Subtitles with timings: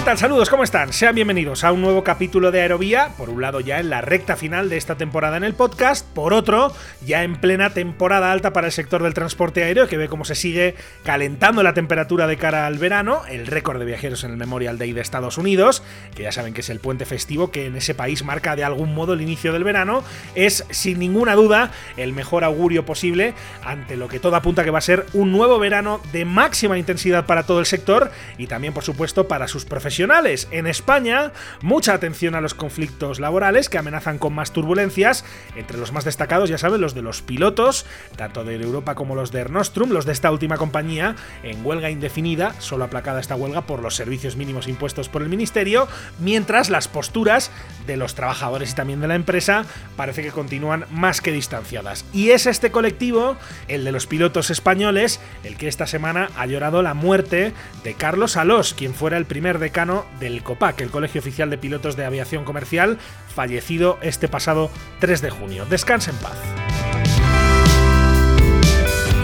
[0.00, 0.16] ¿Qué tal?
[0.16, 0.94] Saludos, ¿cómo están?
[0.94, 4.34] Sean bienvenidos a un nuevo capítulo de Aerovía, por un lado ya en la recta
[4.34, 6.72] final de esta temporada en el podcast, por otro
[7.04, 10.34] ya en plena temporada alta para el sector del transporte aéreo, que ve cómo se
[10.34, 10.74] sigue
[11.04, 14.94] calentando la temperatura de cara al verano, el récord de viajeros en el Memorial Day
[14.94, 15.82] de Estados Unidos,
[16.14, 18.94] que ya saben que es el puente festivo que en ese país marca de algún
[18.94, 20.02] modo el inicio del verano,
[20.34, 24.78] es sin ninguna duda el mejor augurio posible ante lo que todo apunta que va
[24.78, 28.82] a ser un nuevo verano de máxima intensidad para todo el sector y también por
[28.82, 30.46] supuesto para sus profesionales profesionales.
[30.52, 35.24] En España, mucha atención a los conflictos laborales que amenazan con más turbulencias,
[35.56, 39.32] entre los más destacados, ya saben, los de los pilotos, tanto de Europa como los
[39.32, 43.82] de Ernostrum, los de esta última compañía, en huelga indefinida, solo aplacada esta huelga por
[43.82, 45.88] los servicios mínimos impuestos por el Ministerio,
[46.20, 47.50] mientras las posturas
[47.88, 49.64] de los trabajadores y también de la empresa
[49.96, 52.04] parece que continúan más que distanciadas.
[52.12, 53.36] Y es este colectivo,
[53.66, 58.36] el de los pilotos españoles, el que esta semana ha llorado la muerte de Carlos
[58.36, 59.70] Alós, quien fuera el primer de
[60.18, 62.98] del COPAC, el Colegio Oficial de Pilotos de Aviación Comercial,
[63.34, 65.64] fallecido este pasado 3 de junio.
[65.64, 66.36] Descanse en paz.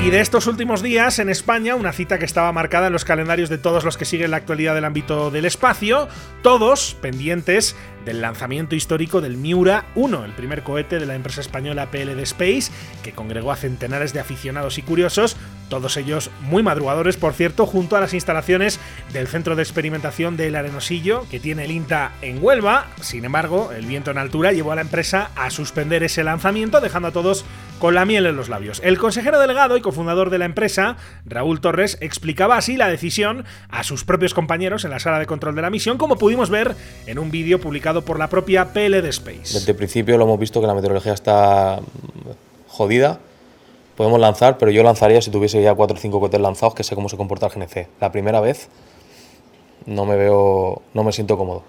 [0.07, 3.49] Y de estos últimos días en España, una cita que estaba marcada en los calendarios
[3.49, 6.09] de todos los que siguen la actualidad del ámbito del espacio,
[6.43, 7.75] todos pendientes
[8.07, 12.73] del lanzamiento histórico del Miura 1, el primer cohete de la empresa española PLD Space,
[13.03, 15.37] que congregó a centenares de aficionados y curiosos,
[15.69, 18.79] todos ellos muy madrugadores, por cierto, junto a las instalaciones
[19.13, 22.87] del Centro de Experimentación del Arenosillo, que tiene el INTA en Huelva.
[23.01, 27.09] Sin embargo, el viento en altura llevó a la empresa a suspender ese lanzamiento, dejando
[27.09, 27.45] a todos
[27.81, 28.81] con la miel en los labios.
[28.85, 30.97] El consejero delegado y cofundador de la empresa,
[31.27, 35.57] Raúl Torres, explicaba así la decisión a sus propios compañeros en la sala de control
[35.57, 39.55] de la misión, como pudimos ver en un vídeo publicado por la propia PLD Space.
[39.55, 41.81] Desde el principio lo hemos visto que la meteorología está
[42.69, 43.21] jodida.
[43.97, 46.95] Podemos lanzar, pero yo lanzaría si tuviese ya cuatro o cinco cohetes lanzados, que sé
[46.95, 47.89] cómo se comporta el GNC.
[48.01, 48.69] La primera vez
[49.87, 51.63] no me veo, no me siento cómodo.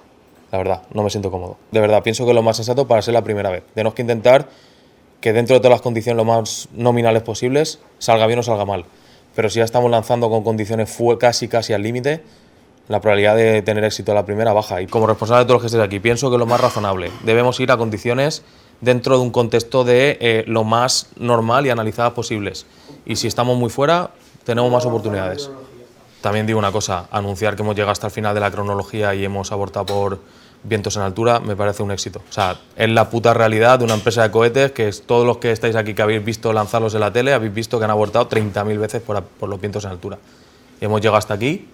[0.52, 1.58] La verdad, no me siento cómodo.
[1.72, 3.64] De verdad, pienso que es lo más sensato para ser la primera vez.
[3.74, 4.48] Tenemos que intentar
[5.22, 8.86] que dentro de todas las condiciones lo más nominales posibles, salga bien o salga mal.
[9.36, 12.24] Pero si ya estamos lanzando con condiciones fue casi casi al límite,
[12.88, 14.82] la probabilidad de tener éxito a la primera baja.
[14.82, 17.12] Y como responsable de todos los que estéis aquí, pienso que lo más razonable.
[17.24, 18.44] Debemos ir a condiciones
[18.82, 22.66] dentro de un contexto de eh, lo más normal y analizadas posibles.
[23.06, 24.12] Y si estamos muy fuera,
[24.44, 25.50] tenemos más oportunidades.
[26.22, 29.24] También digo una cosa, anunciar que hemos llegado hasta el final de la cronología y
[29.24, 30.20] hemos abortado por
[30.64, 32.22] vientos en altura me parece un éxito.
[32.30, 35.38] O sea, es la puta realidad de una empresa de cohetes que es, todos los
[35.38, 38.28] que estáis aquí que habéis visto lanzarlos en la tele, habéis visto que han abortado
[38.28, 40.18] 30.000 veces por, por los vientos en altura.
[40.82, 41.68] Y hemos llegado hasta aquí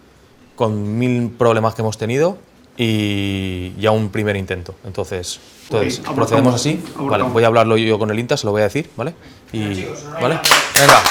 [0.55, 2.37] con mil problemas que hemos tenido
[2.77, 4.75] y ya un primer intento.
[4.85, 6.81] Entonces, entonces procedemos así.
[6.97, 9.13] Vale, voy a hablarlo yo con el INTA, se lo voy a decir, ¿vale?
[9.51, 9.85] Y,
[10.21, 10.39] ¿vale?
[10.79, 11.01] Venga.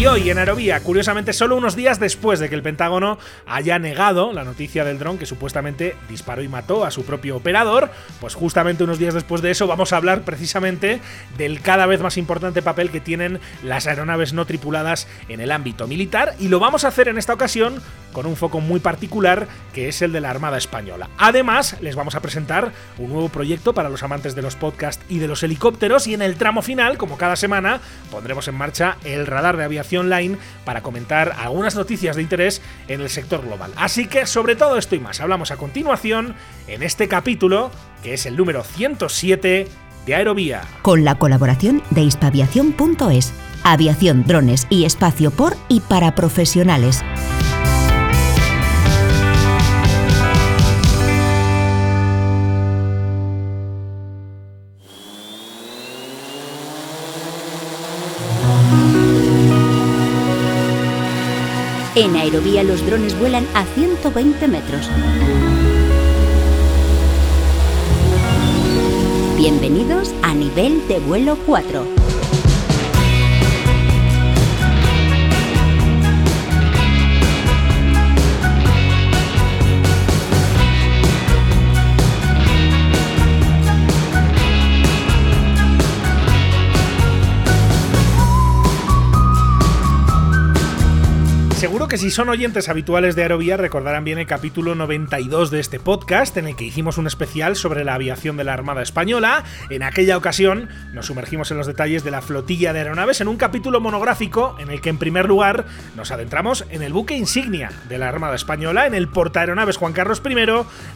[0.00, 4.32] Y hoy en Aerovía, curiosamente solo unos días después de que el Pentágono haya negado
[4.32, 8.82] la noticia del dron que supuestamente disparó y mató a su propio operador, pues justamente
[8.82, 11.02] unos días después de eso vamos a hablar precisamente
[11.36, 15.86] del cada vez más importante papel que tienen las aeronaves no tripuladas en el ámbito
[15.86, 17.82] militar y lo vamos a hacer en esta ocasión
[18.14, 21.10] con un foco muy particular que es el de la Armada Española.
[21.18, 25.18] Además, les vamos a presentar un nuevo proyecto para los amantes de los podcasts y
[25.18, 29.26] de los helicópteros y en el tramo final, como cada semana, pondremos en marcha el
[29.26, 33.72] radar de aviación online para comentar algunas noticias de interés en el sector global.
[33.76, 36.34] Así que sobre todo esto y más hablamos a continuación
[36.66, 37.70] en este capítulo,
[38.02, 39.68] que es el número 107
[40.06, 40.62] de Aerovía.
[40.82, 43.32] Con la colaboración de hispaviación.es,
[43.64, 47.02] aviación, drones y espacio por y para profesionales.
[62.30, 64.88] Aerovía los drones vuelan a 120 metros.
[69.36, 71.84] Bienvenidos a nivel de vuelo 4.
[91.90, 96.36] Que si son oyentes habituales de Aerovía recordarán bien el capítulo 92 de este podcast
[96.36, 99.42] en el que hicimos un especial sobre la aviación de la Armada Española.
[99.70, 103.36] En aquella ocasión nos sumergimos en los detalles de la flotilla de aeronaves en un
[103.36, 105.64] capítulo monográfico en el que en primer lugar
[105.96, 110.22] nos adentramos en el buque insignia de la Armada Española, en el portaaeronaves Juan Carlos
[110.24, 110.34] I,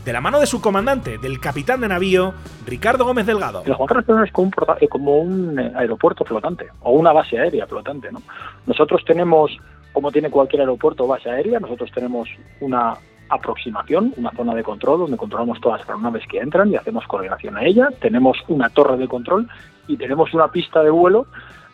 [0.05, 2.35] de la mano de su comandante, del capitán de navío
[2.69, 3.65] Ricardo Gómez Delgado.
[3.67, 7.13] El Juan Carlos I es como un, eh, como un eh, aeropuerto flotante o una
[7.13, 8.13] base aérea flotante.
[8.13, 8.23] ¿no?
[8.67, 9.51] Nosotros tenemos
[9.95, 12.29] como tiene cualquier aeropuerto o base aérea, nosotros tenemos
[12.61, 12.99] una
[13.29, 17.57] aproximación, una zona de control donde controlamos todas las aeronaves que entran y hacemos coordinación
[17.57, 17.89] a ella.
[18.01, 19.49] Tenemos una torre de control
[19.87, 21.27] y tenemos una pista de vuelo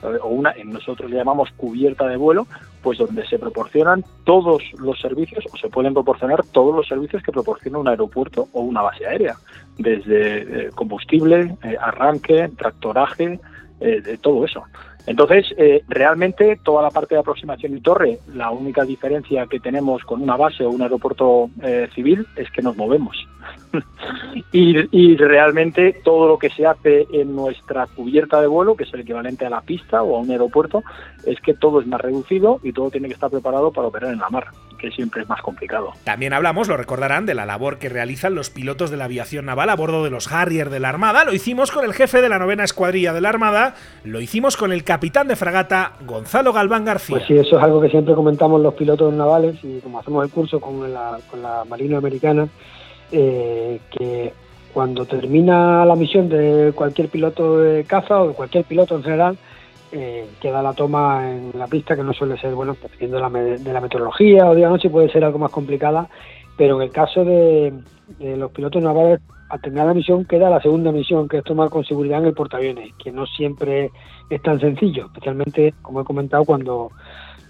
[0.03, 2.47] eh, o una, nosotros le llamamos cubierta de vuelo,
[2.83, 7.33] pues donde se proporcionan todos los servicios o se pueden proporcionar todos los servicios que
[7.33, 9.35] proporciona un aeropuerto o una base aérea,
[9.79, 13.41] desde eh, combustible, eh, arranque, tractoraje,
[13.81, 14.63] de todo eso.
[15.06, 20.02] Entonces, eh, realmente toda la parte de aproximación y torre, la única diferencia que tenemos
[20.05, 23.26] con una base o un aeropuerto eh, civil es que nos movemos.
[24.52, 29.00] y, realmente todo lo que se hace en nuestra cubierta de vuelo, que es el
[29.00, 30.82] equivalente a la pista o a un aeropuerto,
[31.25, 34.19] es que todo es más reducido y todo tiene que estar preparado para operar en
[34.19, 34.49] la mar
[34.81, 35.93] que siempre es más complicado.
[36.05, 39.69] También hablamos, lo recordarán, de la labor que realizan los pilotos de la aviación naval
[39.69, 41.25] a bordo de los Harrier de la Armada.
[41.25, 43.75] Lo hicimos con el jefe de la novena escuadrilla de la Armada,
[44.05, 47.17] lo hicimos con el capitán de fragata Gonzalo Galván García.
[47.17, 50.31] Pues sí, eso es algo que siempre comentamos los pilotos navales y como hacemos el
[50.31, 52.49] curso con la, con la Marina Americana,
[53.12, 54.33] eh, que
[54.73, 59.39] cuando termina la misión de cualquier piloto de caza o de cualquier piloto en general,
[59.93, 63.59] eh, queda la toma en la pista, que no suele ser, bueno, dependiendo de la,
[63.59, 66.09] de la meteorología o de la noche, puede ser algo más complicada,
[66.57, 67.73] pero en el caso de,
[68.21, 71.85] los pilotos navales, al terminar la misión, queda la segunda misión, que es tomar con
[71.85, 73.91] seguridad en el portaaviones, que no siempre
[74.29, 76.93] es tan sencillo, especialmente, como he comentado, cuando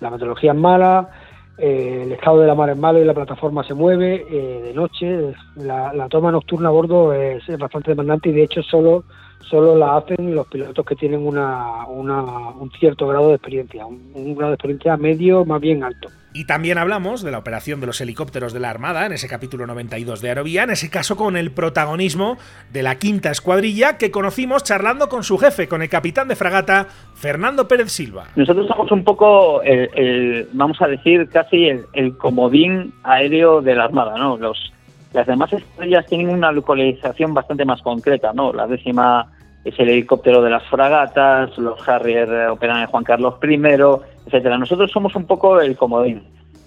[0.00, 1.10] la meteorología es mala,
[1.58, 4.74] eh, el estado de la mar es malo y la plataforma se mueve eh, de
[4.74, 5.34] noche.
[5.56, 9.04] La, toma nocturna a bordo es, es, bastante demandante y de hecho solo
[9.48, 14.50] solo la hacen los pilotos que tienen una, un cierto grado de experiencia, un, grado
[14.50, 16.08] de experiencia medio más bien alto.
[16.32, 19.66] Y también hablamos de la operación de los helicópteros de la Armada, en ese capítulo
[19.66, 22.38] 92 de Aerovía, en ese caso con el protagonismo
[22.72, 26.86] de la quinta escuadrilla que conocimos charlando con su jefe, con el capitán de fragata,
[27.14, 28.28] Fernando Pérez Silva.
[28.36, 33.84] Nosotros somos un poco, el, vamos a decir, casi el, el comodín aéreo de la
[33.84, 34.36] Armada, ¿no?
[34.36, 34.72] Los,
[35.12, 38.52] las demás estrellas tienen una localización bastante más concreta, ¿no?
[38.52, 39.30] La décima
[39.64, 43.54] es el helicóptero de las fragatas, los Harrier operan en Juan Carlos I,
[44.26, 44.56] etcétera.
[44.56, 46.22] Nosotros somos un poco el comodín,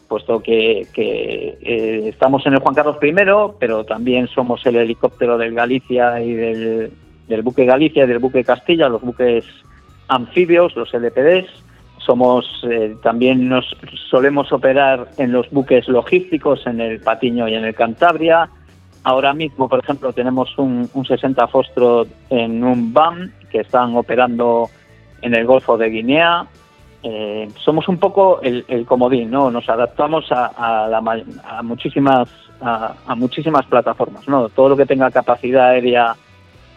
[0.07, 3.13] puesto que, eh, estamos en el Juan Carlos I,
[3.59, 6.91] pero también somos el helicóptero del Galicia y del,
[7.27, 9.45] del buque Galicia y del buque Castilla, los buques
[10.09, 11.63] anfibios, los LPDs
[12.05, 13.65] somos eh, también nos
[14.09, 18.49] solemos operar en los buques logísticos en el Patiño y en el Cantabria.
[19.03, 24.69] Ahora mismo, por ejemplo, tenemos un, 60 Fostro en un BAM que están operando
[25.21, 26.45] en el Golfo de Guinea.
[27.03, 29.51] Eh, somos un poco el, comodín, ¿no?
[29.51, 32.29] Nos adaptamos a, a, muchísimas
[32.61, 34.49] a, muchísimas plataformas, ¿no?
[34.49, 36.15] Todo lo que tenga capacidad aérea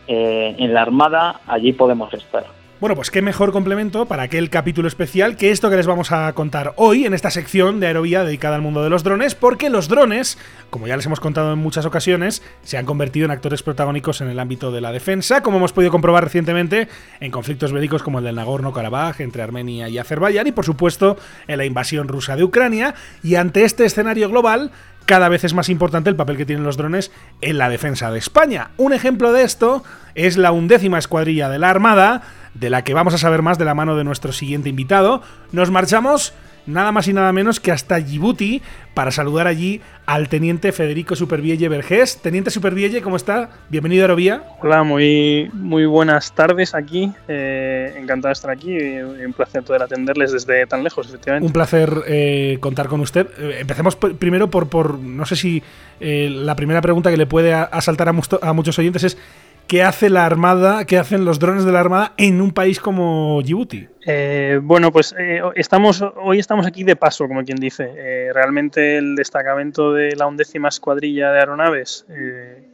[0.09, 2.45] eh, en la Armada, allí podemos estar.
[2.79, 6.31] Bueno, pues qué mejor complemento para aquel capítulo especial que esto que les vamos a
[6.35, 9.89] contar hoy en esta sección de Aerovía dedicada al mundo de los drones, porque los
[9.89, 10.37] drones,
[10.69, 14.29] como ya les hemos contado en muchas ocasiones, se han convertido en actores protagónicos en
[14.29, 16.89] el ámbito de la defensa, como hemos podido comprobar recientemente
[17.21, 21.17] en conflictos bélicos como el del Nagorno-Karabaj entre Armenia y Azerbaiyán y por supuesto
[21.49, 24.71] en la invasión rusa de Ucrania, y ante este escenario global,
[25.07, 28.19] cada vez es más importante el papel que tienen los drones en la defensa de
[28.19, 28.73] España.
[28.77, 29.83] Un ejemplo de esto
[30.15, 32.23] es la undécima escuadrilla de la Armada,
[32.59, 35.23] de la que vamos a saber más de la mano de nuestro siguiente invitado.
[35.53, 36.33] Nos marchamos
[36.67, 38.61] nada más y nada menos que hasta Djibouti
[38.95, 42.21] para saludar allí al teniente Federico Supervielle Vergés.
[42.21, 43.51] Teniente Supervielle, ¿cómo está?
[43.69, 44.43] Bienvenido a Aerovía.
[44.61, 47.13] Hola, muy, muy buenas tardes aquí.
[47.29, 51.47] Eh, encantado de estar aquí y un placer poder atenderles desde tan lejos, efectivamente.
[51.47, 53.29] Un placer eh, contar con usted.
[53.39, 55.63] Eh, empecemos primero por, por, no sé si
[55.99, 59.19] la primera pregunta que le puede asaltar a muchos oyentes es
[59.67, 63.43] ¿Qué hace la Armada, qué hacen los drones de la Armada en un país como
[63.43, 63.89] Djibouti?
[64.07, 67.91] Eh, bueno, pues eh, estamos, hoy estamos aquí de paso, como quien dice.
[67.97, 72.07] Eh, realmente el destacamento de la undécima escuadrilla de aeronaves,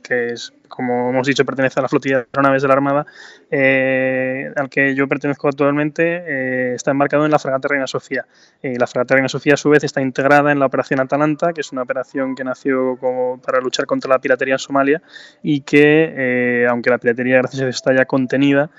[0.02, 3.06] que es como hemos dicho, pertenece a la flotilla de aeronaves de la Armada,
[3.50, 8.25] eh, al que yo pertenezco actualmente, eh, está embarcado en la fragata Reina Sofía.
[8.62, 11.61] Y la fragata Reina Sofía, a su vez, está integrada en la Operación Atalanta, que
[11.61, 15.02] es una operación que nació como para luchar contra la piratería en Somalia
[15.42, 18.71] y que, eh, aunque la piratería, gracias a Dios, está ya contenida,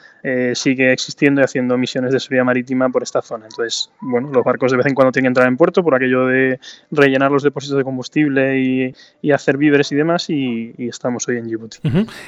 [0.53, 3.45] sigue existiendo y haciendo misiones de seguridad marítima por esta zona.
[3.45, 6.25] Entonces, bueno, los barcos de vez en cuando tienen que entrar en puerto por aquello
[6.25, 6.59] de
[6.91, 11.45] rellenar los depósitos de combustible y, hacer víveres y demás, y, y estamos hoy en
[11.45, 11.77] Djibouti.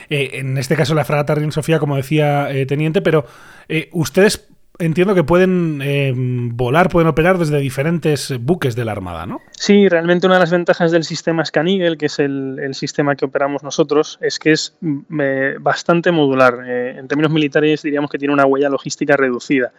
[0.09, 3.25] Eh, en este caso la fragata Reina Sofía, como decía eh, Teniente, pero
[3.67, 9.39] eh, ustedes entiendo que pueden volar, pueden operar desde diferentes buques de la Armada, ¿no?
[9.51, 13.63] Sí, realmente una de las ventajas del sistema Scanigel, que es el, sistema que operamos
[13.63, 16.55] nosotros, es que es mm, bastante modular.
[16.67, 19.71] en términos militares diríamos que tiene una huella logística reducida.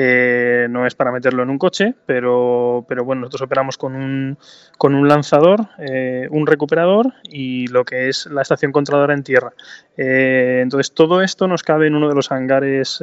[0.00, 4.38] Eh, no es para meterlo en un coche, pero, pero bueno, nosotros operamos con un,
[4.76, 9.52] con un lanzador, eh, un recuperador y lo que es la estación controladora en tierra.
[9.96, 13.02] Eh, entonces, todo esto nos cabe en uno de los hangares,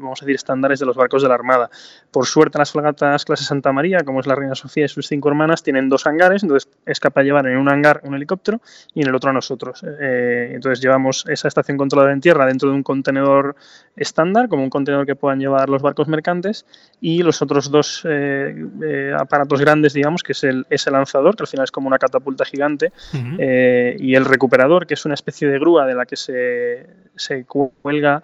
[0.00, 1.68] vamos a decir, estándares de los barcos de la Armada.
[2.10, 5.28] Por suerte, las fragatas clase Santa María, como es la Reina Sofía y sus cinco
[5.28, 8.62] hermanas, tienen dos hangares, entonces es capaz de llevar en un hangar un helicóptero
[8.94, 9.84] y en el otro a nosotros.
[9.84, 13.56] entonces, llevamos esa estación controladora en tierra dentro de un contenedor
[13.94, 16.64] estándar, como un contenedor que puedan llevar los barcos mercantes,
[17.00, 21.42] y los otros dos eh, eh, aparatos grandes, digamos, que es el, ese lanzador, que
[21.42, 22.92] al final es como una catapulta gigante,
[23.38, 27.44] eh, y el recuperador, que es una especie de grúa de la que se, se
[27.44, 28.22] cuelga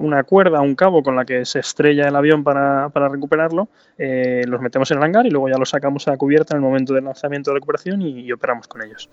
[0.00, 3.68] una cuerda, un cabo con la que se estrella el avión para, para recuperarlo,
[3.98, 6.62] los metemos en el hangar y luego ya los sacamos a la cubierta en el
[6.62, 9.10] momento del lanzamiento de recuperación y, operamos con ellos.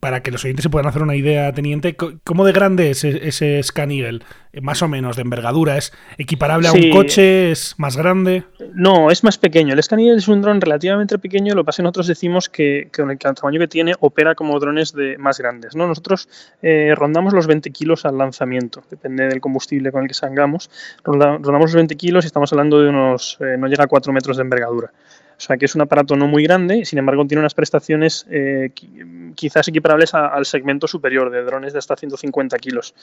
[0.00, 3.28] para que los oyentes se puedan hacer una idea, Teniente, ¿cómo de grande es e-,
[3.28, 4.20] ese, ese
[4.60, 7.50] Más o menos de envergadura, ¿es equiparable a un coche?
[7.50, 8.44] ¿Es más grande?
[8.74, 9.74] No, es más pequeño.
[9.74, 12.88] El Scaniel es un dron relativamente pequeño, lo que pasa es que nosotros decimos que,
[12.94, 15.74] con el, tamaño que tiene opera como drones de, más grandes.
[15.76, 15.86] ¿no?
[15.86, 16.28] Nosotros
[16.62, 20.70] eh, rondamos los 20 kilos al lanzamiento, depende del combustible con el que salgamos.
[21.02, 24.36] rondamos los 20 kilos y estamos hablando de unos, eh, no llega a 4 metros
[24.36, 24.92] de envergadura.
[25.36, 28.70] O sea que es un aparato no muy grande, sin embargo tiene unas prestaciones eh,
[29.34, 32.94] quizás equiparables al segmento superior de drones de hasta 150 kilos.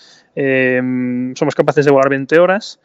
[1.35, 2.79] somos capaces de volar 20 horas,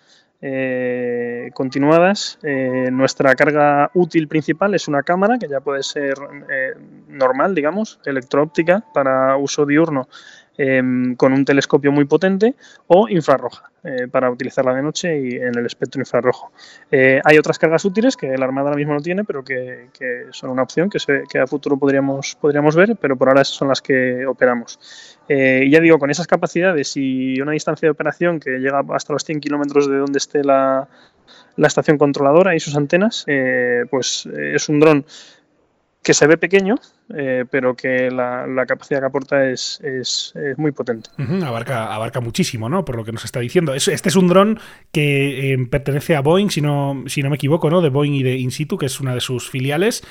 [0.46, 2.38] eh, continuadas.
[2.42, 6.16] Eh, nuestra carga útil principal es una cámara que ya puede ser
[6.50, 6.74] eh,
[7.08, 10.06] normal, digamos, electroóptica para uso diurno
[10.56, 12.54] Em, con un telescopio muy potente
[12.86, 16.52] o infrarroja eh, para utilizarla de noche y en el espectro infrarrojo.
[16.92, 19.88] Eh, hay otras cargas útiles que la Armada ahora mismo no tiene, pero que,
[20.30, 23.82] son una opción que, a futuro podríamos, podríamos ver, pero por ahora esas son las
[23.82, 24.78] que operamos.
[25.28, 29.12] Eh, y ya digo, con esas capacidades y una distancia de operación que llega hasta
[29.12, 30.86] los 100 kilómetros de donde esté la
[31.56, 33.26] estación controladora y sus antenas,
[33.90, 35.04] pues es un dron
[36.04, 36.76] que se ve pequeño,
[37.16, 41.10] eh, pero que la, capacidad que aporta es, es, muy potente.
[41.44, 42.84] abarca, abarca muchísimo, ¿no?
[42.84, 43.74] Por lo que nos está diciendo.
[43.74, 44.60] este es un dron
[44.92, 47.80] que eh, pertenece a Boeing, si no, si no me equivoco, ¿no?
[47.80, 50.04] De Boeing y de In situ, que es una de sus filiales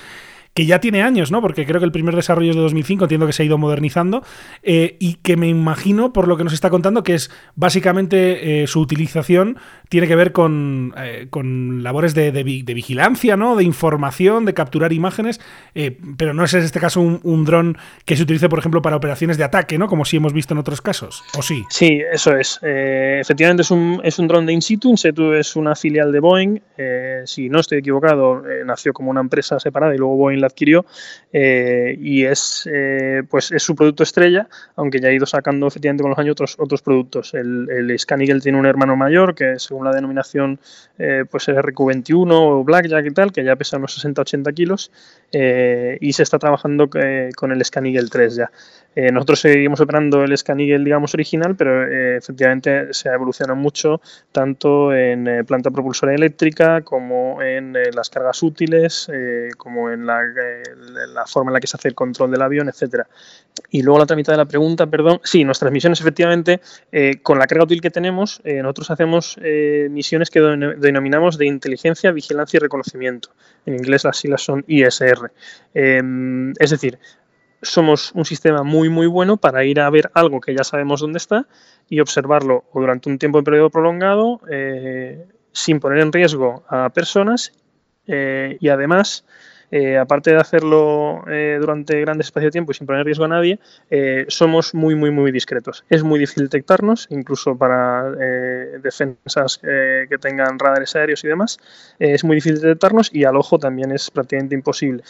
[0.53, 1.41] que ya tiene años, ¿no?
[1.41, 4.23] Porque creo que el primer desarrollo es de 2005, entiendo que se ha ido modernizando,
[4.61, 8.67] eh, y que me imagino, por lo que nos está contando, que es básicamente eh,
[8.67, 9.57] su utilización
[9.89, 13.55] tiene que ver con, eh, con labores de, vigilancia, ¿no?
[13.55, 15.39] De información, de capturar imágenes,
[16.17, 19.37] pero no es en este caso un, dron que se utilice, por ejemplo, para operaciones
[19.37, 19.87] de ataque, ¿no?
[19.87, 21.63] Como sí hemos visto en otros casos, ¿o sí?
[21.69, 22.59] Sí, eso es.
[22.61, 26.59] efectivamente es un, es un dron de in situ, in es una filial de Boeing,
[27.25, 30.85] si no estoy equivocado, nació como una empresa separada y luego Boeing adquirió
[31.31, 36.03] eh, y es, eh, pues es su producto estrella, aunque ya ha ido sacando efectivamente
[36.03, 37.33] con los años otros, otros productos.
[37.33, 40.59] El, el tiene un hermano mayor que según la denominación
[40.99, 44.91] eh, pues es RQ21 o Blackjack y tal, que ya pesa unos 60-80 kilos
[45.31, 46.87] y se está trabajando
[47.35, 48.51] con el Scanigel 3 ya.
[48.95, 54.01] Eh, nosotros seguimos operando el Scanigel, digamos, original, pero eh, efectivamente se ha evolucionado mucho
[54.31, 59.09] tanto en eh, planta propulsora eléctrica como en las cargas útiles,
[59.57, 60.21] como en la,
[61.13, 63.07] la, forma en la que se hace el control del avión, etcétera.
[63.69, 66.59] Y luego la otra mitad de la pregunta, perdón, sí, nuestras misiones efectivamente,
[67.21, 69.37] con la carga útil que tenemos, nosotros hacemos
[69.89, 73.29] misiones que denominamos de inteligencia, vigilancia y reconocimiento.
[73.65, 75.31] En inglés las siglas son ISR.
[75.73, 76.99] es decir,
[77.63, 81.17] somos un sistema muy muy bueno para ir a ver algo que ya sabemos dónde
[81.17, 81.47] está
[81.89, 87.53] y observarlo durante un tiempo de periodo prolongado eh, sin poner en riesgo a personas
[88.07, 89.25] eh, y además
[89.75, 93.27] eh, aparte de hacerlo eh, durante grandes espacios de tiempo y sin poner riesgo a
[93.27, 93.57] nadie,
[93.89, 95.83] eh, somos muy, muy, muy discretos.
[95.89, 98.11] Es muy difícil detectarnos, incluso para
[98.83, 101.57] defensas que tengan radares aéreos y demás.
[101.97, 105.03] es muy difícil detectarnos y al ojo también es prácticamente imposible.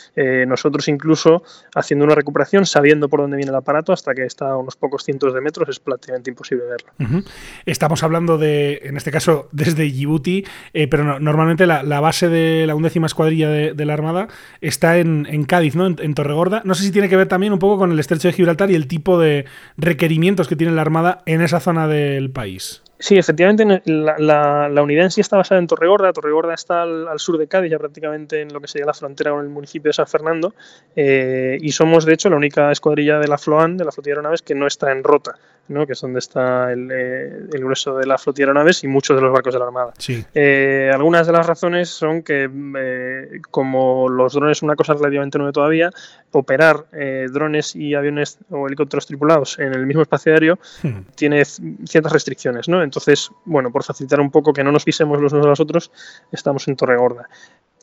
[0.47, 1.43] nosotros incluso
[1.75, 5.03] haciendo una recuperación, sabiendo por dónde viene el aparato, hasta que está a unos pocos
[5.03, 7.23] cientos de metros, es prácticamente imposible verlo.
[7.65, 10.45] Estamos hablando de, en este caso, desde Djibouti,
[10.89, 14.27] pero normalmente la, base de la undécima escuadrilla de, la Armada
[14.61, 15.87] está en, Cádiz, ¿no?
[15.87, 16.61] En, Torregorda.
[16.65, 18.75] No sé si tiene que ver también un poco con el estrecho de Gibraltar y
[18.75, 19.45] el tipo de
[19.77, 22.83] requerimientos que tiene la Armada en esa zona del país.
[23.03, 26.13] Sí, efectivamente, la, unidad en sí está basada en Torregorda.
[26.13, 29.41] Torregorda está al, sur de Cádiz, ya prácticamente en lo que sería la frontera con
[29.41, 30.55] el municipio de San Fernando.
[30.95, 34.19] Eh, y somos, de hecho, la única escuadrilla de la FLOAN, de la flotilla de
[34.19, 35.35] aeronaves, que no está en rota.
[35.67, 35.85] ¿No?
[35.87, 39.15] que es donde está el, eh, el, grueso de la flotilla de aeronaves y muchos
[39.15, 39.93] de los barcos de la Armada.
[39.97, 40.23] Sí.
[40.33, 45.37] Eh, algunas de las razones son que, eh, como los drones son una cosa relativamente
[45.37, 45.89] nueva todavía,
[46.31, 46.85] operar
[47.31, 50.99] drones y aviones o helicópteros tripulados en el mismo espacio aéreo hmm.
[51.15, 52.67] tiene ciertas restricciones.
[52.67, 52.81] ¿no?
[52.81, 55.91] Entonces, bueno, por facilitar un poco que no nos pisemos los unos a los otros,
[56.31, 57.29] estamos en Torregorda.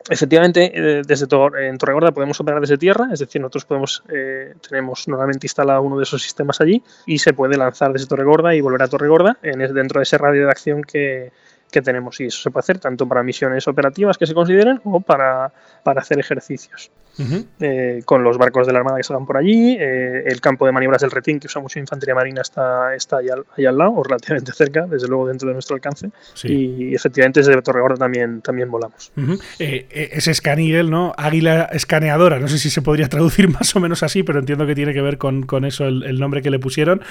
[0.09, 1.26] Efectivamente, eh, desde
[1.59, 6.04] en Torregorda podemos operar desde tierra, es decir, nosotros eh, tenemos normalmente instalado uno de
[6.04, 10.00] esos sistemas allí y se puede lanzar desde Torregorda y volver a Torregorda en, dentro
[10.00, 11.33] de ese radio de acción que,
[11.71, 12.21] que tenemos.
[12.21, 16.00] Y eso se puede hacer tanto para misiones operativas que se consideren o para, para
[16.00, 16.91] hacer ejercicios.
[17.61, 20.73] Eh, con los barcos de la Armada que salgan por allí, eh, el campo de
[20.73, 23.29] maniobras del Retín, que usa mucho infantería marina, está, está ahí,
[23.67, 26.11] al, lado, o relativamente cerca, desde luego dentro de nuestro alcance.
[26.45, 29.12] Y efectivamente desde Torregorda también, también volamos.
[29.59, 31.12] Eh, ese Scanigel, ¿no?
[31.17, 34.75] Águila escaneadora, no sé si se podría traducir más o menos así, pero entiendo que
[34.75, 37.03] tiene que ver con, con eso el, el, nombre que le pusieron.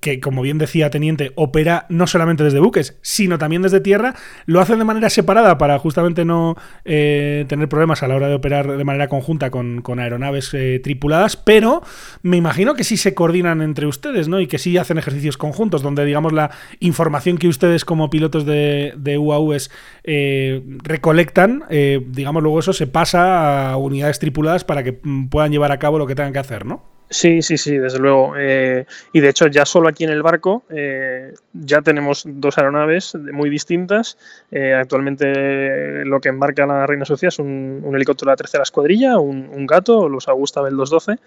[0.00, 4.14] que, como bien decía Teniente, opera no solamente desde buques, sino también desde tierra.
[4.46, 8.76] Lo hacen de manera separada para justamente no tener problemas a la hora de operar
[8.76, 11.82] de manera conjunta con, aeronaves eh, tripuladas, pero
[12.22, 14.40] me imagino que sí se coordinan entre ustedes, ¿no?
[14.40, 18.94] Y que sí hacen ejercicios conjuntos, donde, digamos, la información que ustedes como pilotos de,
[18.96, 19.70] de UAVs
[20.04, 25.52] eh, recolectan, eh, digamos, luego eso se pasa a unidades tripuladas para que mm, puedan
[25.52, 26.93] llevar a cabo lo que tengan que hacer, ¿no?
[27.10, 28.34] Sí, sí, sí, desde luego.
[28.36, 33.14] Eh, y de hecho, ya solo aquí en el barco eh, ya tenemos dos aeronaves
[33.14, 34.16] muy distintas.
[34.50, 39.18] Eh, actualmente lo que embarca la Reina Sofía es un, helicóptero de la tercera escuadrilla,
[39.18, 41.20] un, gato, los Augusta Bell 212,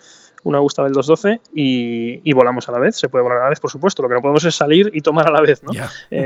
[0.44, 2.96] una Augusta Bell 212 y, y, volamos a la vez.
[2.96, 4.02] Se puede volar a la vez, por supuesto.
[4.02, 5.72] Lo que no podemos es salir y tomar a la vez, ¿no?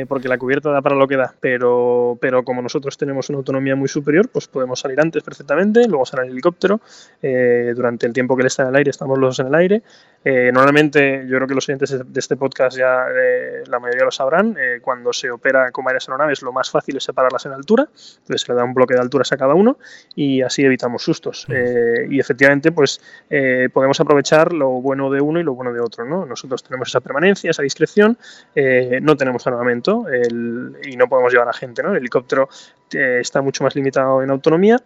[0.08, 1.34] porque la cubierta da para lo que da.
[1.40, 6.06] Pero, pero como nosotros tenemos una autonomía muy superior, pues podemos salir antes perfectamente, luego
[6.06, 6.82] salir el helicóptero.
[7.22, 9.82] durante el tiempo que él está en el aire, estamos los en el aire.
[10.24, 14.12] Eh, normalmente, yo creo que los oyentes de este podcast ya eh, la mayoría lo
[14.12, 17.88] sabrán, eh, cuando se opera con varias aeronaves lo más fácil es separarlas en altura,
[17.90, 19.80] entonces se le da un bloque de alturas a cada uno
[20.16, 21.48] y así evitamos sustos.
[22.10, 23.02] y efectivamente, pues
[23.74, 26.06] podemos aprovechar lo bueno de uno y lo bueno de otro.
[26.06, 26.26] ¿no?
[26.26, 28.18] Nosotros tenemos esa permanencia, esa discreción,
[29.02, 30.06] no tenemos armamento
[30.84, 31.84] y no podemos llevar a gente.
[31.84, 31.92] ¿no?
[31.92, 32.50] El helicóptero
[32.92, 34.78] está mucho más limitado en autonomía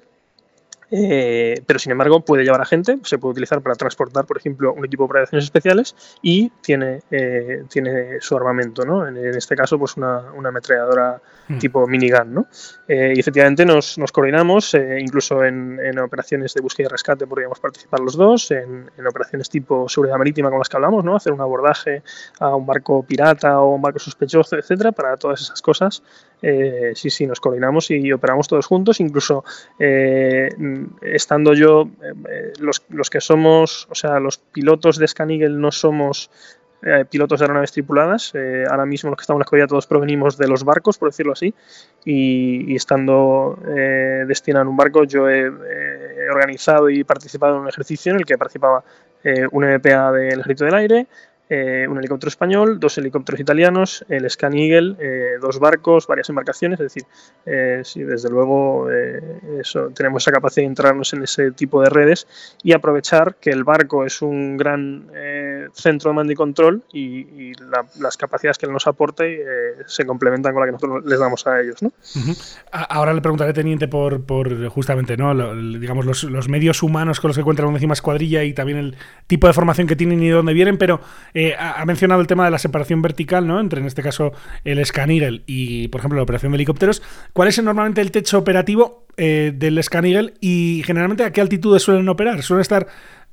[0.91, 4.74] eh, pero sin embargo puede llevar a gente, se puede utilizar para transportar, por ejemplo,
[4.74, 9.08] un equipo de operaciones especiales y tiene, eh, tiene su armamento, ¿no?
[9.08, 11.58] En, este caso, pues una, una ametralladora hmm.
[11.58, 12.48] tipo minigun, ¿no?
[12.88, 17.60] Eh, y efectivamente nos, nos coordinamos, incluso en, en, operaciones de búsqueda y rescate podríamos
[17.60, 21.15] participar los dos, en, en, operaciones tipo seguridad marítima como las que hablamos, ¿no?
[21.15, 22.04] Hacer un abordaje
[22.39, 26.04] a un barco pirata o un barco sospechoso, etcétera, para todas esas cosas.
[26.41, 29.43] Sí, sí, nos coordinamos y operamos todos juntos, incluso
[29.78, 31.89] estando yo,
[32.30, 36.30] eh, los, que somos, o sea, los pilotos de Scan no somos
[36.84, 38.32] eh, pilotos de aeronaves tripuladas.
[38.36, 41.10] Eh, ahora mismo los que estamos en la escuela todos provenimos de los barcos, por
[41.10, 41.54] decirlo así,
[42.04, 43.58] y, estando
[44.28, 45.50] destinado en un barco, yo he,
[46.30, 48.84] organizado y participado en un ejercicio en el que participaba
[49.52, 51.08] un MPA del Ejército del Aire,
[51.47, 56.79] eh, un helicóptero español, dos helicópteros italianos, el Scan Eagle, eh, dos barcos, varias embarcaciones,
[56.79, 57.03] es decir,
[57.45, 58.89] eh, sí, desde luego
[59.60, 62.27] eso, tenemos esa capacidad de entrarnos en ese tipo de redes
[62.63, 65.08] y aprovechar que el barco es un gran
[65.73, 67.53] centro de mando y control y,
[67.99, 69.23] las capacidades que él nos aporta
[69.86, 71.81] se complementan con las que nosotros les damos a ellos.
[71.81, 71.91] ¿no?
[72.71, 75.34] Ahora le preguntaré, teniente, por, por justamente ¿no?
[75.79, 78.95] digamos los, medios humanos con los que cuentan una encima escuadrilla y también el
[79.27, 81.01] tipo de formación que tienen y de dónde vienen, pero
[81.36, 83.60] eh, ha mencionado el tema de la separación vertical, ¿no?
[83.60, 84.32] Entre en este caso
[84.63, 87.04] el Scanigel y, por ejemplo, la operación de helicópteros.
[87.34, 92.08] ¿Cuál es normalmente el techo operativo eh, del Scanigel y generalmente a qué altitudes suelen
[92.08, 92.41] operar?
[92.41, 92.88] ¿Suelen estar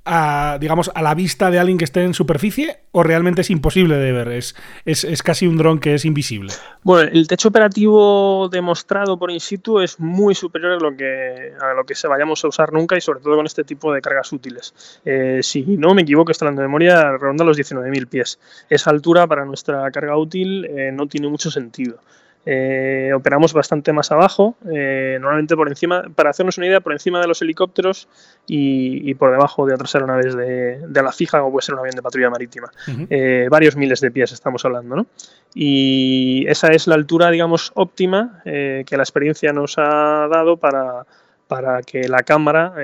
[0.04, 3.96] a, digamos, a la vista de alguien que esté en superficie o realmente es imposible
[3.96, 4.28] de ver?
[4.28, 6.52] Es, es, casi un dron que es invisible.
[6.82, 11.74] Bueno, el techo operativo demostrado por in situ es muy superior a lo que, a
[11.74, 14.32] lo que se vayamos a usar nunca y sobre todo con este tipo de cargas
[14.32, 15.00] útiles.
[15.04, 18.38] Eh, si no me equivoco, estoy hablando de memoria, ronda los 19.000 pies.
[18.68, 21.98] Esa altura para nuestra carga útil eh, no tiene mucho sentido.
[22.44, 27.20] Eh, operamos bastante más abajo, eh, normalmente por encima, para hacernos una idea, por encima
[27.20, 28.08] de los helicópteros
[28.48, 31.94] y, por debajo de otras aeronaves de, de, la fija, como puede ser un avión
[31.94, 32.72] de patrulla marítima.
[33.10, 35.06] Eh, varios miles de pies estamos hablando, ¿no?
[35.54, 41.06] Y esa es la altura, digamos, óptima que la experiencia nos ha dado para,
[41.46, 42.74] para que la cámara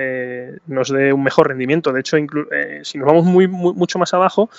[0.67, 1.91] nos dé un mejor rendimiento.
[1.91, 2.15] De hecho,
[2.83, 4.49] si nos vamos muy, mucho más abajo,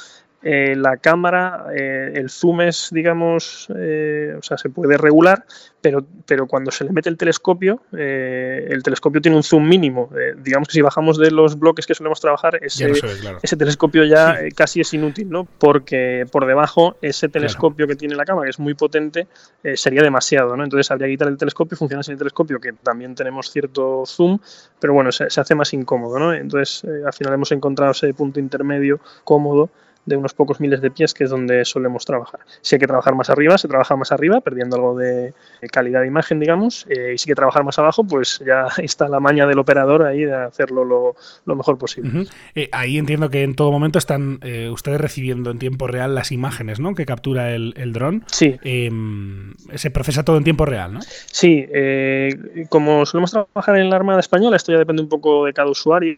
[0.42, 5.44] eh, la cámara, eh, el zoom es, digamos, eh, o sea, se puede regular,
[5.82, 10.10] pero, pero cuando se le mete el telescopio, el telescopio tiene un zoom mínimo.
[10.38, 12.92] digamos que si bajamos de los bloques que solemos trabajar, ese,
[13.42, 15.46] ese telescopio ya casi es inútil, ¿no?
[15.58, 19.26] Porque por debajo, ese telescopio que tiene la cámara, que es muy potente,
[19.74, 20.64] sería demasiado, ¿no?
[20.64, 24.38] Entonces habría que quitar el telescopio, funciona sin el telescopio, que también tenemos cierto zoom,
[24.78, 26.34] pero bueno, se, se hace más incómodo, ¿no?
[26.34, 29.70] Entonces, al final hemos encontrado ese punto intermedio cómodo
[30.10, 32.40] de unos pocos miles de pies, que es donde solemos trabajar.
[32.60, 35.32] Si hay que trabajar más arriba, se trabaja más arriba, perdiendo algo de
[35.72, 39.08] calidad de imagen, digamos, eh, y si hay que trabajar más abajo, pues ya está
[39.08, 42.26] la maña del operador ahí de hacerlo lo, mejor posible.
[42.54, 46.32] Eh, ahí entiendo que en todo momento están eh, ustedes recibiendo en tiempo real las
[46.32, 46.94] imágenes ¿no?
[46.94, 48.24] que captura el, el dron.
[48.26, 48.58] Sí.
[48.62, 51.00] Em, se procesa todo en tiempo real, ¿no?
[51.02, 51.66] Sí,
[52.68, 56.16] como solemos trabajar en la Armada Española, esto ya depende un poco de cada usuario.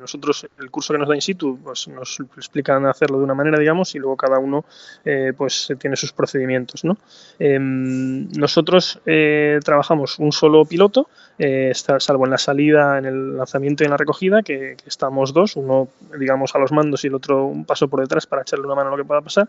[0.00, 2.86] nosotros, el curso que nos da in situ, pues nos explican
[3.18, 4.64] de una manera, digamos, y luego cada uno
[5.04, 6.84] eh, pues tiene sus procedimientos.
[6.84, 6.96] ¿no?
[7.38, 13.84] Em, nosotros eh, trabajamos un solo piloto, eh, salvo en la salida, en el lanzamiento
[13.84, 17.46] y en la recogida, que, estamos dos, uno digamos a los mandos y el otro
[17.46, 19.48] un paso por detrás para echarle una mano a lo que pueda pasar.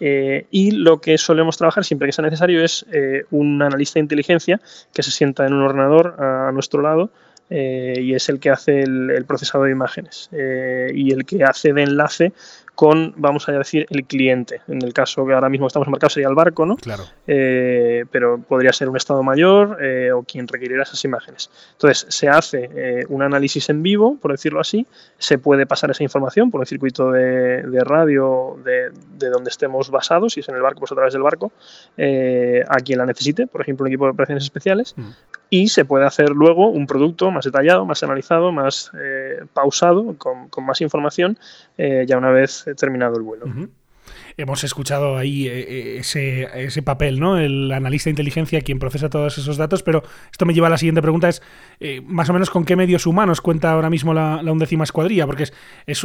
[0.00, 2.86] y lo que solemos trabajar siempre que sea necesario es
[3.30, 4.60] un analista de inteligencia
[4.92, 7.10] que se sienta en un ordenador a nuestro lado
[7.50, 11.82] y es el que hace el, el procesado de imágenes y el que hace de
[11.82, 12.32] enlace
[12.78, 14.60] con, vamos a decir, el cliente.
[14.68, 16.76] En el caso que ahora mismo estamos marcados sería el barco, ¿no?
[16.76, 17.02] Claro.
[17.26, 21.50] Eh, pero podría ser un Estado mayor eh, o quien requiriera esas imágenes.
[21.72, 24.86] Entonces, se hace eh, un análisis en vivo, por decirlo así,
[25.18, 28.92] se puede pasar esa información por el circuito de, radio de,
[29.28, 31.50] donde estemos basados, si es en el barco, pues a través del barco,
[31.96, 35.10] a quien la necesite, por ejemplo, un equipo de operaciones especiales, mm.
[35.50, 38.92] y se puede hacer luego un producto más detallado, más analizado, más
[39.52, 41.38] pausado, con, con, más información,
[41.76, 43.46] ya una vez terminado el vuelo.
[44.36, 47.38] Hemos escuchado ahí eh, eh, ese, ese, papel, ¿no?
[47.38, 50.78] El analista de inteligencia quien procesa todos esos datos, pero esto me lleva a la
[50.78, 51.42] siguiente pregunta, es
[51.80, 55.44] eh, más o menos con qué medios humanos cuenta ahora mismo la, undécima escuadrilla, porque
[55.44, 55.52] es,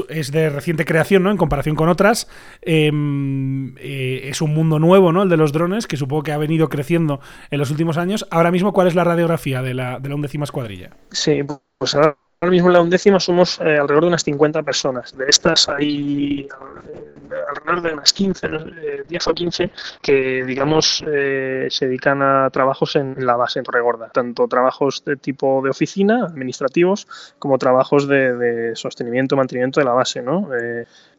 [0.10, 1.32] es, de reciente creación, ¿no?
[1.32, 2.28] En comparación con otras.
[2.62, 5.23] Em, es un mundo nuevo, ¿no?
[5.23, 7.19] El de los drones, que supongo que ha venido creciendo
[7.52, 8.28] en los últimos años.
[8.32, 10.91] Ahora mismo, ¿cuál es la radiografía de la, de la undécima escuadrilla?
[11.12, 11.41] Sí,
[11.78, 15.18] pues ahora Ahora mismo en la undécima somos eh, alrededor de unas 50 personas.
[15.18, 16.50] De estas hay eh,
[17.50, 18.50] alrededor de unas 15,
[19.08, 24.10] 10 o 15 que, digamos, eh, se dedican a trabajos en la base en Regorda.
[24.10, 27.08] Tanto trabajos de tipo de oficina, administrativos,
[27.40, 30.50] como trabajos de, de sostenimiento, mantenimiento de la base, ¿no?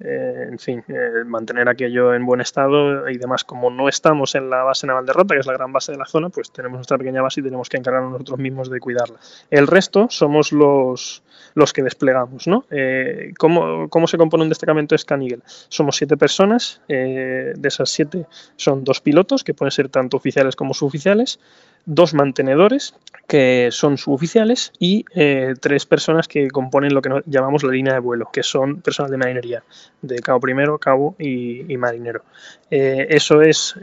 [0.01, 0.85] en fin,
[1.25, 3.45] mantener aquello en buen estado y demás.
[3.45, 5.99] Como no estamos en la base naval de Rota, que es la gran base de
[5.99, 9.17] la zona, pues tenemos nuestra pequeña base y tenemos que encargarnos nosotros mismos de cuidarla.
[9.51, 11.14] El resto somos los
[11.55, 12.47] los, que desplegamos.
[12.47, 12.65] ¿no?
[12.71, 15.43] Eh, ¿cómo, se compone un destacamento de Scanigel?
[15.69, 20.57] Somos siete personas, eh, de esas siete son dos pilotos, que pueden ser tanto oficiales
[20.57, 21.39] como suboficiales,
[21.87, 22.95] dos mantenedores,
[23.27, 28.01] que son suboficiales, y eh, tres personas que componen lo que llamamos la línea de
[28.01, 29.63] vuelo, que son personas de marinería,
[30.03, 32.23] de cabo primero, cabo y, marinero.
[32.71, 33.75] eso es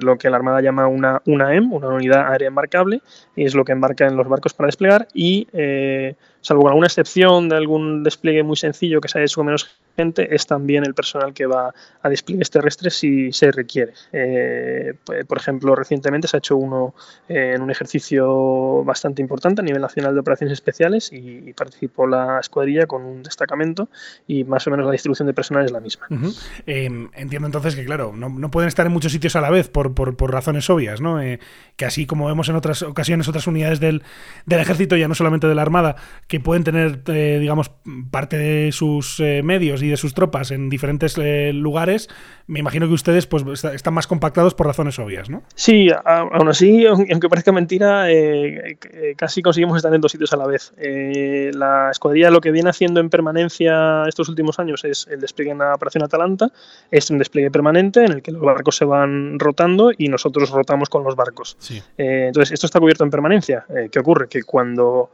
[0.00, 3.00] lo que la Armada llama una, una EM, una unidad aérea embarcable,
[3.36, 5.46] y es lo que embarca en los barcos para desplegar, y
[6.40, 10.46] salvo alguna excepción de algún despliegue muy sencillo que se haya hecho con menos es
[10.46, 13.92] también el personal que va a despliegues terrestres si se requiere.
[14.12, 14.94] Eh,
[15.26, 16.94] por ejemplo, recientemente se ha hecho uno
[17.28, 22.38] eh, en un ejercicio bastante importante a nivel nacional de operaciones especiales y, participó la
[22.38, 23.88] escuadrilla con un destacamento
[24.28, 26.06] y más o menos la distribución de personal es la misma.
[26.66, 29.94] Em, entiendo entonces que, claro, no, pueden estar en muchos sitios a la vez por,
[29.94, 31.20] por, razones obvias, ¿no?
[31.20, 31.40] Eh,
[31.76, 34.02] que así como vemos en otras ocasiones otras unidades del,
[34.46, 35.96] del ejército, ya no solamente de la Armada,
[36.28, 37.72] que pueden tener, digamos,
[38.10, 42.08] parte de sus medios y de sus tropas en diferentes eh, lugares,
[42.46, 45.42] me imagino que ustedes pues están más compactados por razones obvias, ¿no?
[45.54, 48.06] Sí, aún así, aunque parezca mentira,
[49.16, 50.72] casi conseguimos estar en dos sitios a la vez.
[51.54, 55.58] la escuadrilla lo que viene haciendo en permanencia estos últimos años es el despliegue en
[55.58, 56.50] la Operación Atalanta,
[56.90, 60.88] es un despliegue permanente en el que los barcos se van rotando y nosotros rotamos
[60.88, 61.56] con los barcos.
[61.96, 63.66] entonces, esto está cubierto en permanencia.
[63.90, 64.28] ¿Qué ocurre?
[64.28, 65.10] Que cuando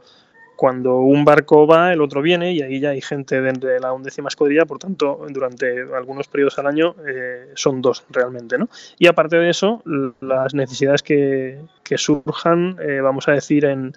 [0.55, 4.29] cuando un barco va, el otro viene y ahí ya hay gente de, la undécima
[4.29, 8.57] escuadrilla, por tanto, durante algunos periodos al año eh, son dos realmente.
[8.57, 8.69] ¿no?
[8.97, 9.83] Y aparte de eso,
[10.21, 11.59] las necesidades que,
[11.97, 13.93] surjan, eh, vamos a decir, en,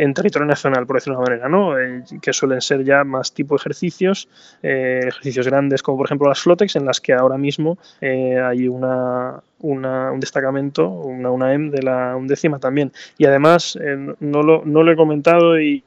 [0.00, 1.78] en territorio nacional, por decirlo de una manera, ¿no?
[1.78, 4.28] Eh, que suelen ser ya más tipo ejercicios,
[4.62, 8.66] eh, ejercicios grandes como por ejemplo las Flotex, en las que ahora mismo eh, hay
[8.66, 12.92] una, un destacamento, una UNAM de la undécima también.
[13.18, 13.78] Y además,
[14.20, 15.82] no, lo, no, lo, he comentado y,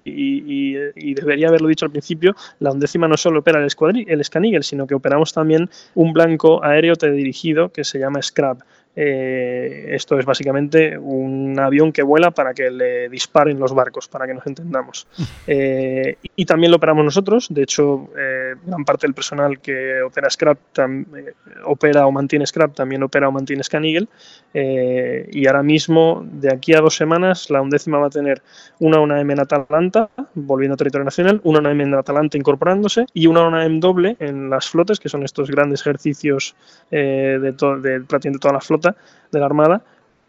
[1.16, 4.94] debería haberlo dicho al principio, la undécima no solo opera el, el Scanigel, sino que
[4.94, 8.62] operamos también un blanco aéreo teledirigido que se llama Scrap.
[8.96, 14.28] Eh, esto es básicamente un avión que vuela para que le disparen los barcos, para
[14.28, 15.08] que nos entendamos.
[15.46, 17.48] Eh, y también lo operamos nosotros.
[17.50, 20.58] De hecho, eh, gran parte del personal que opera Scrap
[21.66, 24.08] opera o mantiene Scrap también opera o mantiene Scan Eagle.
[24.54, 28.42] y ahora mismo, de aquí a dos semanas, la undécima va a tener
[28.80, 33.46] una UNAM en Atalanta, volviendo a territorio nacional, una UNAM en Atalanta incorporándose y una
[33.46, 36.56] UNAM doble en las flotes, que son estos grandes ejercicios
[36.90, 38.96] de, de prácticamente toda la flota
[39.32, 39.82] de la Armada,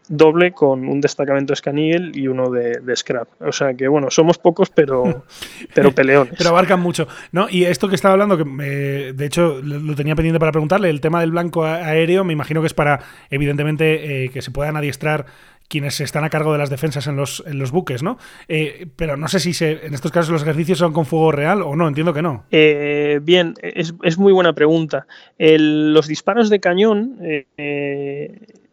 [0.07, 3.27] doble con un destacamento de y uno de, Scrap.
[3.41, 5.25] O sea que, bueno, somos pocos, pero,
[5.73, 6.33] pero peleones.
[6.37, 7.07] pero abarcan mucho.
[7.31, 7.47] ¿no?
[7.49, 11.21] Y esto que estaba hablando, que de hecho lo tenía pendiente para preguntarle, el tema
[11.21, 15.25] del blanco aéreo, me imagino que es para, evidentemente, eh, que se puedan adiestrar
[15.67, 18.17] quienes están a cargo de las defensas en los, en los buques, ¿no?
[18.47, 21.61] Eh, pero no sé si se, en estos casos los ejercicios son con fuego real
[21.61, 22.45] o no, entiendo que no.
[22.51, 25.07] Eh, bien, es, es, muy buena pregunta.
[25.37, 27.17] los disparos de cañón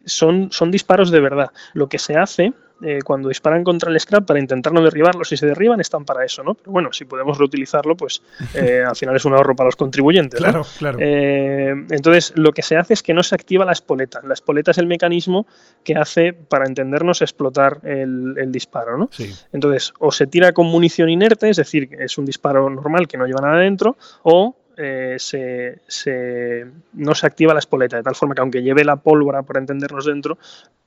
[0.05, 1.51] son, son disparos de verdad.
[1.73, 5.37] Lo que se hace eh, cuando disparan contra el scrap para intentar no derribarlo, si
[5.37, 6.55] se derriban están para eso, ¿no?
[6.55, 8.21] Pero bueno, si podemos reutilizarlo, pues
[8.55, 10.39] eh, al final es un ahorro para los contribuyentes.
[10.39, 10.97] Claro, claro.
[10.99, 14.21] Eh, entonces, lo que se hace es que no se activa la espoleta.
[14.23, 15.47] La espoleta es el mecanismo
[15.83, 19.09] que hace, para entendernos, explotar el, disparo, ¿no?
[19.11, 19.33] Sí.
[19.51, 23.25] Entonces, o se tira con munición inerte, es decir, es un disparo normal que no
[23.25, 28.41] lleva nada dentro, o eh, se, no se activa la espoleta, de tal forma que
[28.41, 30.37] aunque lleve la pólvora, para entendernos dentro,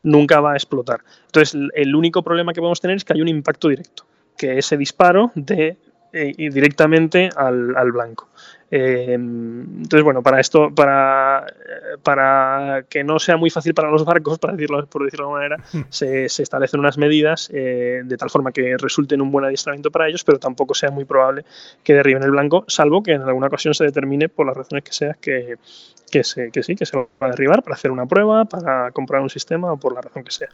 [0.03, 1.01] nunca va a explotar.
[1.27, 4.05] Entonces, el único problema que podemos tener es que hay un impacto directo,
[4.37, 5.77] que ese disparo de
[6.13, 8.29] eh, directamente al, blanco.
[8.71, 11.47] Eh, entonces, bueno, para esto, para,
[12.03, 15.57] para que no sea muy fácil para los barcos, para decirlo, por decirlo de alguna
[15.57, 15.87] manera, hmm.
[15.91, 20.25] se, establecen unas medidas eh, de tal forma que resulten un buen adiestramiento para ellos,
[20.25, 21.45] pero tampoco sea muy probable
[21.83, 24.93] que derriben el blanco, salvo que en alguna ocasión se determine, por las razones que
[24.93, 25.57] sea, que,
[26.11, 29.23] que, se, que sí, que se va a derribar para hacer una prueba, para comprar
[29.23, 30.49] un sistema o por la razón que sea.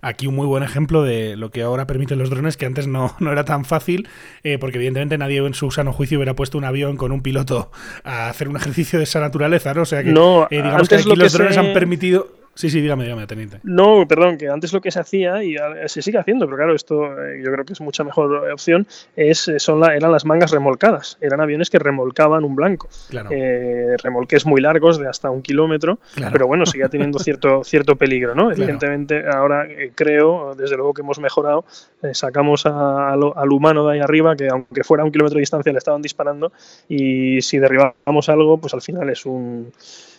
[0.00, 3.14] Aquí un muy buen ejemplo de lo que ahora permiten los drones, que antes no,
[3.20, 4.08] no era tan fácil,
[4.42, 7.47] eh, porque evidentemente nadie en su sano juicio hubiera puesto un avión con un piloto
[8.04, 9.82] a hacer un ejercicio de esa naturaleza, ¿no?
[9.82, 12.28] O sea que, no, eh, digamos que aquí los drones han permitido
[12.58, 13.60] Sí, sí, dígame, dígame, teniente.
[13.62, 15.54] No, perdón, que antes lo que se hacía, y
[15.86, 19.46] se sigue haciendo, pero claro, esto eh, yo creo que es mucha mejor opción, es,
[19.46, 21.18] eh, son la, eran las mangas remolcadas.
[21.20, 22.88] Eran aviones que remolcaban un blanco.
[23.10, 23.30] Claro.
[23.30, 26.00] Eh, remolques muy largos, de hasta un kilómetro,
[26.32, 28.50] pero bueno, seguía teniendo cierto, cierto peligro, ¿no?
[28.50, 31.64] Evidentemente, ahora creo, desde luego que hemos mejorado,
[32.12, 35.78] sacamos al humano de ahí arriba, que aunque fuera a un kilómetro de distancia le
[35.78, 36.50] estaban disparando,
[36.88, 39.70] y si derribamos algo, pues al final es un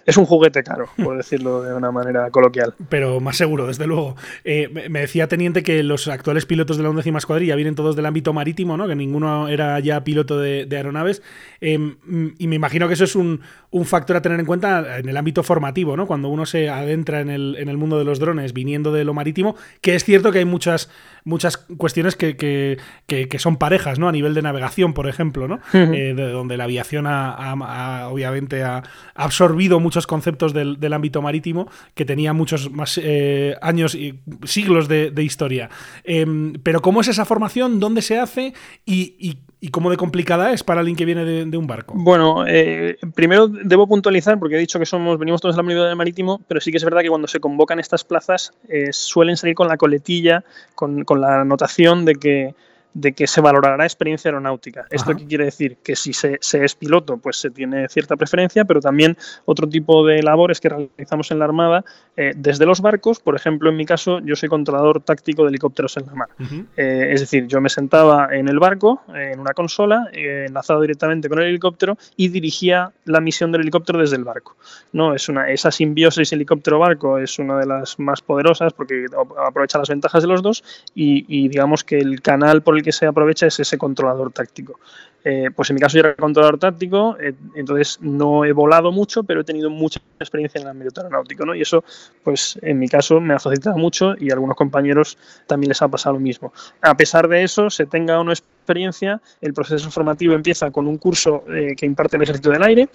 [0.09, 2.73] es un juguete caro, por decirlo de una manera coloquial.
[2.89, 4.15] Pero más seguro, desde luego.
[4.43, 8.07] Eh, me decía Teniente que los actuales pilotos de la undécima escuadrilla vienen todos del
[8.07, 8.87] ámbito marítimo, ¿no?
[8.87, 11.21] que ninguno era ya piloto de, aeronaves.
[11.61, 11.97] Em,
[12.39, 13.41] y me imagino que eso es un,
[13.85, 16.07] factor a tener en cuenta en el ámbito formativo, ¿no?
[16.07, 19.13] cuando uno se adentra en el, en el mundo de los drones viniendo de lo
[19.13, 20.89] marítimo, que es cierto que hay muchas
[21.23, 24.08] muchas cuestiones que, que, son parejas, ¿no?
[24.08, 25.60] A nivel de navegación, por ejemplo, ¿no?
[25.73, 28.84] Eh, de donde la aviación ha, obviamente ha
[29.15, 35.13] absorbido muchos conceptos del, ámbito marítimo que tenía muchos más eh, años y siglos de,
[35.19, 35.69] historia.
[36.03, 37.79] Em, pero ¿cómo es esa formación?
[37.79, 38.53] ¿Dónde se hace?
[38.86, 41.93] y, cómo de complicada es para alguien que viene de, un barco?
[41.97, 46.41] Bueno, eh, primero debo puntualizar, porque he dicho que somos, venimos todos del ámbito marítimo,
[46.47, 48.53] pero sí que es verdad que cuando se convocan estas plazas
[48.91, 50.43] suelen salir con la coletilla,
[50.75, 52.55] con, con la anotación de que
[52.93, 54.86] de que se valorará experiencia aeronáutica.
[54.89, 55.78] ¿Esto qué quiere decir?
[55.84, 60.23] Que si se, es piloto, pues se tiene cierta preferencia, pero también otro tipo de
[60.23, 61.84] labores que realizamos en la Armada,
[62.17, 65.97] eh, desde los barcos, por ejemplo, en mi caso, yo soy controlador táctico de helicópteros
[65.97, 66.30] en la mar.
[66.75, 71.30] Eh, es decir, yo me sentaba en el barco, en una consola, eh, enlazado directamente
[71.30, 74.56] con el helicóptero y dirigía la misión del helicóptero desde el barco.
[74.93, 75.13] ¿no?
[75.13, 79.06] Es una, esa simbiosis helicóptero-barco es una de las más poderosas porque
[79.45, 80.63] aprovecha las ventajas de los dos
[80.95, 84.79] y, y digamos que el canal por el que se aprovecha es ese controlador táctico.
[85.23, 89.23] Eh, pues en mi caso yo era controlador táctico, eh, entonces no he volado mucho,
[89.23, 91.53] pero he tenido mucha experiencia en el ámbito aeronáutico, ¿no?
[91.53, 91.83] Y eso,
[92.23, 95.87] pues en mi caso me ha facilitado mucho y a algunos compañeros también les ha
[95.89, 96.53] pasado lo mismo.
[96.81, 100.97] A pesar de eso, se tenga o no experiencia, el proceso formativo empieza con un
[100.97, 102.89] curso eh, que imparte el Ejército del Aire,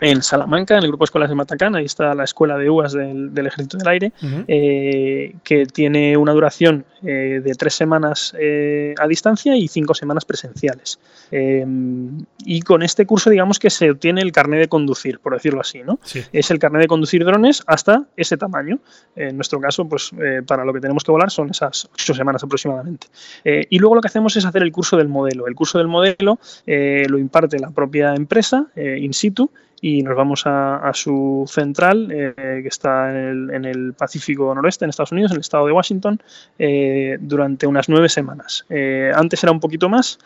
[0.00, 3.46] en Salamanca, en el grupo escuelas de Matacán, ahí está la escuela de UAS del,
[3.46, 4.12] Ejército del Aire,
[4.46, 10.24] eh, que tiene una duración eh, de tres semanas eh, a distancia y cinco semanas
[10.24, 10.98] presenciales.
[11.30, 15.82] y con este curso, digamos que se obtiene el carnet de conducir, por decirlo así,
[15.84, 15.98] ¿no?
[16.32, 18.78] Es el carnet de conducir drones hasta ese tamaño.
[19.16, 20.12] En nuestro caso, pues
[20.46, 23.08] para lo que tenemos que volar son esas ocho semanas aproximadamente.
[23.44, 25.46] y luego lo que hacemos es hacer el curso del modelo.
[25.46, 29.50] El curso del modelo lo imparte la propia empresa in situ
[29.80, 35.12] y nos vamos a, su central, eh, que está en el, Pacífico Noroeste, en Estados
[35.12, 36.20] Unidos, en el estado de Washington,
[36.58, 38.64] eh, durante unas nueve semanas.
[38.68, 40.18] Eh, antes era un poquito más,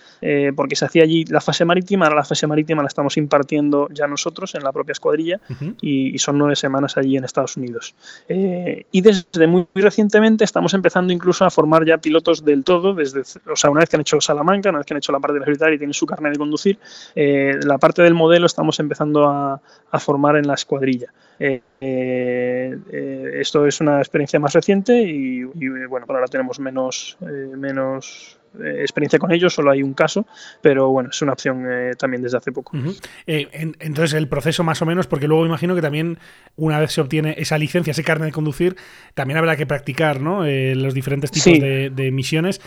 [0.57, 4.07] porque se hacía allí la fase marítima, ahora la fase marítima la estamos impartiendo ya
[4.07, 5.41] nosotros en la propia escuadrilla
[5.81, 7.95] y, son nueve semanas allí en Estados Unidos.
[8.29, 13.57] y desde muy, recientemente estamos empezando incluso a formar ya pilotos del todo, desde, o
[13.57, 15.47] sea, una vez que han hecho Salamanca, una vez que han hecho la parte de
[15.47, 16.79] la y tienen su carnet de conducir,
[17.15, 21.13] la parte del modelo estamos empezando a a, formar en la escuadrilla.
[21.39, 28.39] Eh, eh, eh, esto es una experiencia más reciente y, bueno, ahora tenemos menos, menos
[28.61, 30.27] experiencia con ellos, solo hay un caso,
[30.61, 32.77] pero bueno, es una opción eh, también desde hace poco.
[33.27, 33.49] Eh,
[33.81, 36.19] entonces, el proceso más o menos, porque luego imagino que también
[36.57, 38.77] una vez se obtiene esa licencia, ese carnet de conducir,
[39.15, 40.45] también habrá que practicar ¿no?
[40.45, 42.61] los diferentes tipos de, misiones.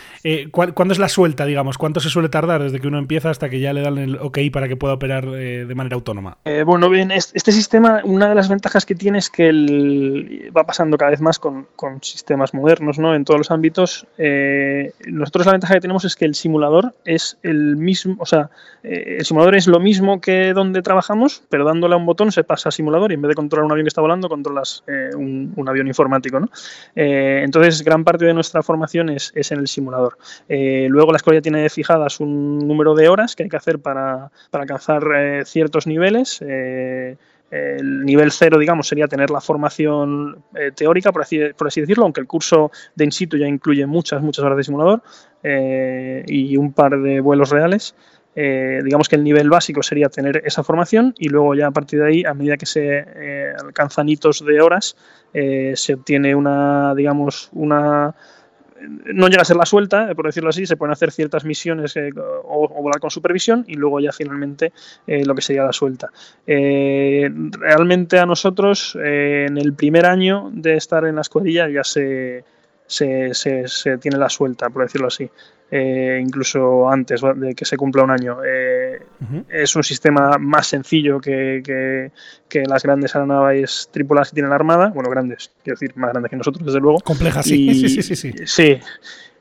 [0.50, 1.78] ¿Cuándo es la suelta, digamos?
[1.78, 4.38] ¿Cuánto se suele tardar desde que uno empieza hasta que ya le dan el ok
[4.52, 6.38] para que pueda operar de manera autónoma?
[6.64, 10.98] bueno, bien, este sistema, una de las ventajas que tiene es que el, va pasando
[10.98, 13.14] cada vez más con, con sistemas modernos ¿no?
[13.14, 14.06] en todos los ámbitos.
[15.06, 18.50] nosotros la ventaja que tenemos es que el simulador es el mismo, o sea,
[18.82, 22.44] eh, el simulador es lo mismo que donde trabajamos, pero dándole a un botón se
[22.44, 25.10] pasa a simulador y en vez de controlar un avión que está volando, controlas eh,
[25.14, 26.40] un, avión informático.
[26.40, 26.48] ¿no?
[26.94, 30.18] Eh, entonces, gran parte de nuestra formación es, en el simulador.
[30.48, 34.62] luego la escuela tiene fijadas un número de horas que hay que hacer para, para
[34.62, 35.02] alcanzar
[35.44, 36.40] ciertos niveles.
[37.50, 42.04] El nivel cero, digamos, sería tener la formación eh, teórica, por así, por así, decirlo,
[42.04, 45.02] aunque el curso de in situ ya incluye muchas, muchas horas de simulador
[45.42, 47.94] eh, y un par de vuelos reales.
[48.38, 52.00] Eh, digamos que el nivel básico sería tener esa formación y luego ya a partir
[52.00, 54.96] de ahí, a medida que se alcanzan hitos de horas,
[55.32, 58.14] se obtiene una, digamos, una
[58.80, 62.10] no llega a ser la suelta, por decirlo así, se pueden hacer ciertas misiones eh,
[62.16, 64.72] o, volar con supervisión y luego ya finalmente
[65.06, 66.10] eh, lo que sería la suelta.
[66.46, 72.44] Eh, realmente a nosotros en el primer año de estar en la escuadrilla ya se,
[72.86, 75.28] se, se, tiene la suelta, por decirlo así.
[75.70, 78.38] incluso antes de que se cumpla un año.
[79.48, 82.10] Es un sistema más sencillo que,
[82.48, 84.88] que, las grandes aeronaves tripuladas que tiene la Armada.
[84.94, 86.98] Bueno, grandes, quiero decir, más grandes que nosotros, desde luego.
[87.00, 87.88] Complejas, sí.
[87.88, 88.80] sí, sí, sí, sí.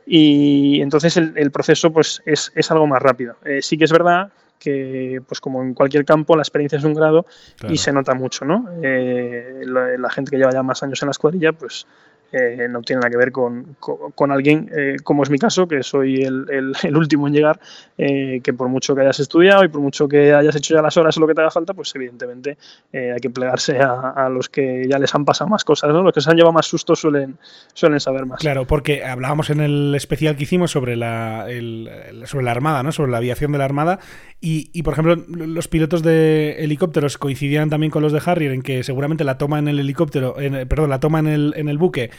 [0.06, 3.38] Y entonces el, proceso pues, es, es, algo más rápido.
[3.44, 6.94] Eh, sí que es verdad que, pues como en cualquier campo, la experiencia es un
[6.94, 7.26] grado
[7.68, 8.70] y se nota mucho, ¿no?
[8.84, 11.88] Eh, la, la, gente que lleva ya más años en la escuadrilla, pues
[12.38, 15.84] eh, no tiene nada que ver con, con, alguien eh, como es mi caso, que
[15.84, 16.45] soy el,
[16.84, 17.60] el, último en llegar,
[17.98, 20.98] eh, que por mucho que hayas estudiado y por mucho que hayas hecho ya las
[20.98, 22.58] horas o lo que te haga falta, pues evidentemente
[22.91, 26.04] hay que plegarse a, a, los que ya les han pasado más cosas, ¿no?
[26.04, 27.38] Los que se han llevado más sustos suelen,
[27.74, 28.39] suelen saber más.
[28.39, 31.48] Claro, porque hablábamos en el especial que hicimos sobre la,
[32.26, 32.91] sobre la Armada, ¿no?
[32.91, 34.00] Sobre la aviación de la Armada
[34.41, 38.62] y, y, por ejemplo, los pilotos de helicópteros coincidían también con los de Harrier en
[38.62, 40.36] que seguramente la toma en el helicóptero,
[40.67, 42.12] perdón, la toma en el, en el buque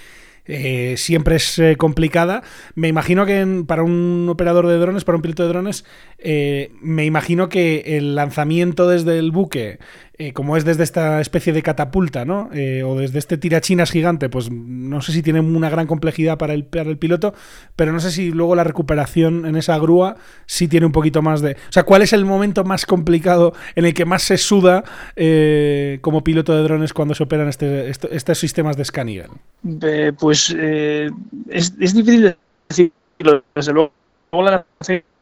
[0.47, 2.43] eh, siempre es eh, complicada.
[2.75, 5.85] Me imagino que para un operador de drones, para un piloto de drones,
[6.19, 9.79] eh, me imagino que el lanzamiento desde el buque
[10.19, 12.49] eh, como es desde esta especie de catapulta, ¿no?
[12.55, 16.55] Eh, o desde este tirachinas gigante, pues no sé si tiene una gran complejidad para
[16.55, 17.35] el, para el piloto,
[17.77, 21.43] pero no sé si luego la recuperación en esa grúa sí tiene un poquito más
[21.43, 21.53] de...
[21.53, 24.85] O sea, ¿cuál es el momento más complicado en el que más se suda
[25.17, 29.31] eh, como piloto de drones cuando se operan este, este, estos sistemas de Scanigan?
[30.19, 32.37] pues es, es difícil
[32.69, 33.93] decirlo, desde luego
[34.33, 34.65] la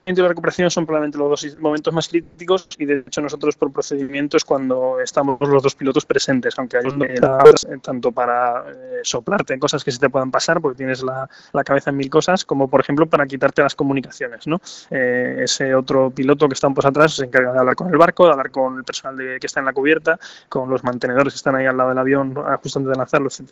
[0.06, 3.72] y la recuperación son probablemente los dos momentos más críticos y de hecho nosotros por
[3.72, 9.58] procedimiento es cuando estamos los dos pilotos presentes, aunque hay eh, tanto para eh, soplarte
[9.58, 12.68] cosas que se te puedan pasar porque tienes la, la, cabeza en mil cosas, como
[12.68, 14.46] por ejemplo para quitarte las comunicaciones.
[14.46, 14.60] ¿no?
[14.90, 17.96] Eh, ese otro piloto que está un poco atrás se encarga de hablar con el
[17.96, 20.18] barco, de hablar con el personal de, que está en la cubierta,
[20.50, 23.50] con los mantenedores que están ahí al lado del avión justo antes de lanzarlo, etc.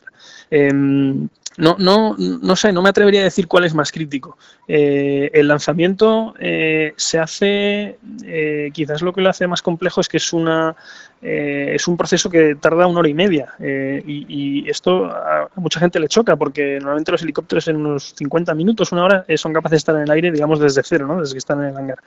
[1.58, 4.38] No, no, no sé, no me atrevería a decir cuál es más crítico.
[4.66, 10.16] el lanzamiento eh, se hace, eh, quizás lo que lo hace más complejo es que
[10.16, 10.74] es una
[11.24, 15.78] eh, es un proceso que tarda una hora y media eh, y, esto a, mucha
[15.78, 19.52] gente le choca porque normalmente los helicópteros en unos 50 minutos, una hora, eh, son
[19.52, 21.20] capaces de estar en el aire, digamos, desde cero, ¿no?
[21.20, 21.98] desde que están en el hangar.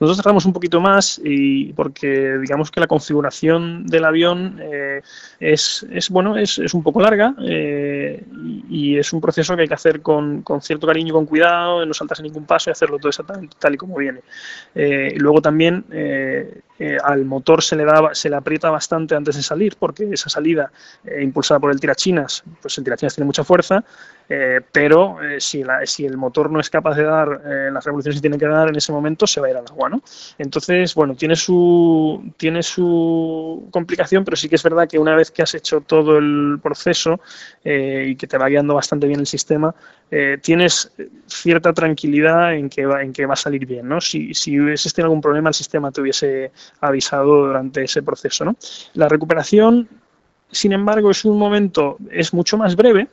[0.00, 4.60] Nosotros tardamos un poquito más y porque digamos que la configuración del avión
[5.38, 9.74] es, es, bueno, es, es, un poco larga y, es un proceso que hay que
[9.74, 13.10] hacer con, con, cierto cariño y con cuidado, no saltarse ningún paso y hacerlo todo
[13.10, 14.20] exactamente tal y como viene.
[14.74, 15.84] luego también
[17.04, 20.72] al motor se le da, se le aprieta bastante antes de salir, porque esa salida
[21.04, 23.84] eh, impulsada por el tirachinas, pues el tirachinas tiene mucha fuerza,
[24.28, 27.28] eh, pero eh, si, si, el motor no es capaz de dar
[27.72, 29.88] las revoluciones que tiene que dar en ese momento, se va a ir al agua,
[29.88, 30.02] ¿no?
[30.38, 35.30] Entonces, bueno, tiene su, tiene su complicación, pero sí que es verdad que una vez
[35.30, 37.20] que has hecho todo el proceso
[37.64, 39.74] y que te va guiando bastante bien el sistema,
[40.42, 40.92] tienes
[41.26, 44.00] cierta tranquilidad en que va, en que va a salir bien, ¿no?
[44.00, 48.56] Si, si hubiese algún problema, el sistema te hubiese avisado durante ese proceso, ¿no?
[48.94, 49.88] La recuperación,
[50.50, 53.08] sin embargo, es un momento, es mucho más breve,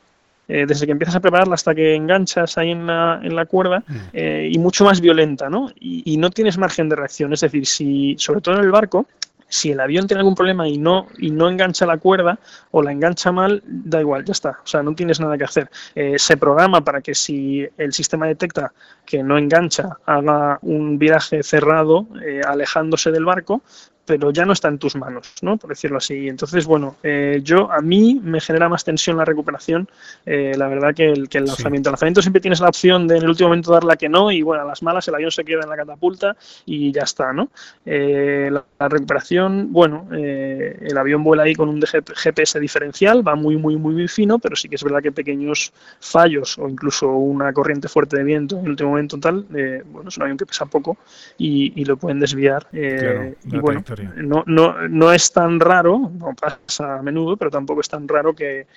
[0.54, 3.86] eh, desde que empiezas a prepararla hasta que enganchas ahí en la, en la cuerda
[3.88, 3.96] mm.
[4.12, 5.70] eh, y mucho más violenta, ¿no?
[5.80, 7.32] Y, no tienes margen de reacción.
[7.32, 9.08] Es decir, si, sobre todo en el barco,
[9.48, 12.38] si el avión tiene algún problema y no, y no engancha la cuerda
[12.72, 14.60] o la engancha mal, da igual, ya está.
[14.62, 15.70] O sea, no tienes nada que hacer.
[15.96, 18.74] Eh, se programa para que si el sistema detecta
[19.06, 22.08] que no engancha, haga un viraje cerrado
[22.46, 23.62] alejándose del barco,
[24.06, 25.58] pero ya no está en tus manos, ¿no?
[25.58, 26.28] Por decirlo así.
[26.28, 29.88] Entonces, bueno, eh, yo a mí me genera más tensión la recuperación,
[30.26, 31.90] eh, la verdad, que el, que el lanzamiento.
[31.90, 34.42] El lanzamiento siempre tienes la opción de en el último momento darla que no, y
[34.42, 36.36] bueno, a las malas el avión se queda en la catapulta
[36.66, 37.50] y ya está, ¿no?
[37.86, 43.78] Eh, la, recuperación, bueno, el avión vuela ahí con un GPS diferencial, va muy, muy,
[43.78, 47.88] muy, muy fino, pero sí que es verdad que pequeños fallos o incluso una corriente
[47.88, 49.46] fuerte de viento en el último momento tal,
[49.86, 50.98] bueno, es un avión que pesa poco
[51.38, 52.68] y, y lo pueden desviar.
[52.74, 53.84] y bueno,
[54.16, 58.34] no, no, no es tan raro, no pasa a menudo, pero tampoco es tan raro
[58.34, 58.68] que,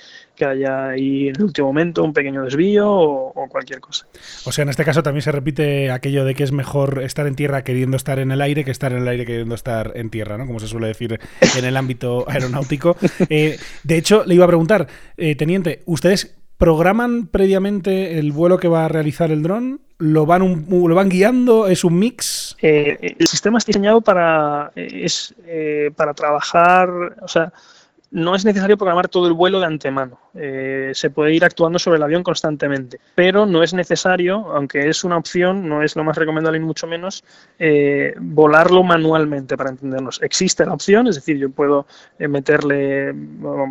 [0.40, 4.06] haya ahí en el último momento un pequeño desvío o, cualquier cosa.
[4.44, 7.36] O sea, en este caso también se repite aquello de que es mejor estar en
[7.36, 10.36] tierra queriendo estar en el aire que estar en el aire queriendo estar en tierra,
[10.36, 10.46] ¿no?
[10.46, 11.18] Como se suele decir
[11.56, 12.96] en el ámbito aeronáutico.
[13.30, 14.86] Eh, de hecho, le iba a preguntar,
[15.16, 19.80] eh, teniente, ¿ustedes programan previamente el vuelo que va a realizar el dron?
[19.98, 21.68] ¿Lo van, lo van guiando?
[21.68, 22.56] ¿Es un mix?
[22.60, 26.88] Eh, el sistema es diseñado para, es, eh, para trabajar,
[27.22, 27.52] o sea,
[28.14, 30.20] no es necesario programar todo el vuelo de antemano.
[30.34, 35.02] Eh, se puede ir actuando sobre el avión constantemente, pero no es necesario, aunque es
[35.02, 37.24] una opción, no es lo más recomendable ni mucho menos,
[37.58, 40.22] eh, volarlo manualmente para entendernos.
[40.22, 41.86] Existe la opción, es decir, yo puedo
[42.20, 43.12] eh, meterle,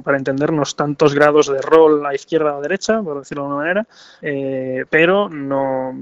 [0.03, 3.63] para entendernos, tantos grados de rol a izquierda o a derecha, por decirlo de alguna
[3.63, 5.97] manera, pero no,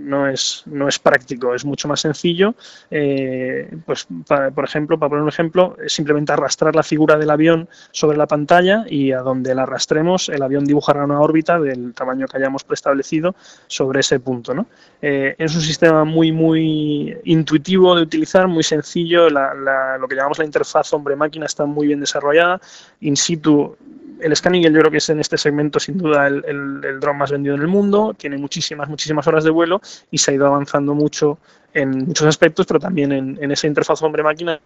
[0.00, 2.54] no, es, no es práctico, es mucho más sencillo.
[2.90, 4.06] pues,
[4.54, 7.53] por ejemplo, para poner un ejemplo, simplemente arrastrar la figura del avión
[7.90, 12.26] sobre la pantalla y a donde la arrastremos el avión dibujará una órbita del tamaño
[12.26, 13.34] que hayamos preestablecido
[13.66, 14.54] sobre ese punto.
[14.54, 14.66] ¿no?
[15.02, 20.44] Eh, es un sistema muy, muy intuitivo de utilizar, muy sencillo, lo que llamamos la
[20.44, 22.60] interfaz hombre-máquina está muy bien desarrollada,
[23.00, 23.76] in situ
[24.20, 27.54] el Scanning yo creo que es en este segmento sin duda el, el, más vendido
[27.54, 29.80] en el mundo, tiene muchísimas, muchísimas horas de vuelo
[30.10, 31.38] y se ha ido avanzando mucho
[31.72, 34.60] en muchos aspectos, pero también en, en esa interfaz hombre-máquina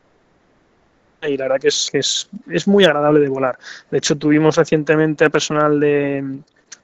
[1.23, 3.59] y la verdad que es, es, es, muy agradable de volar.
[3.91, 6.41] De hecho, tuvimos recientemente personal de,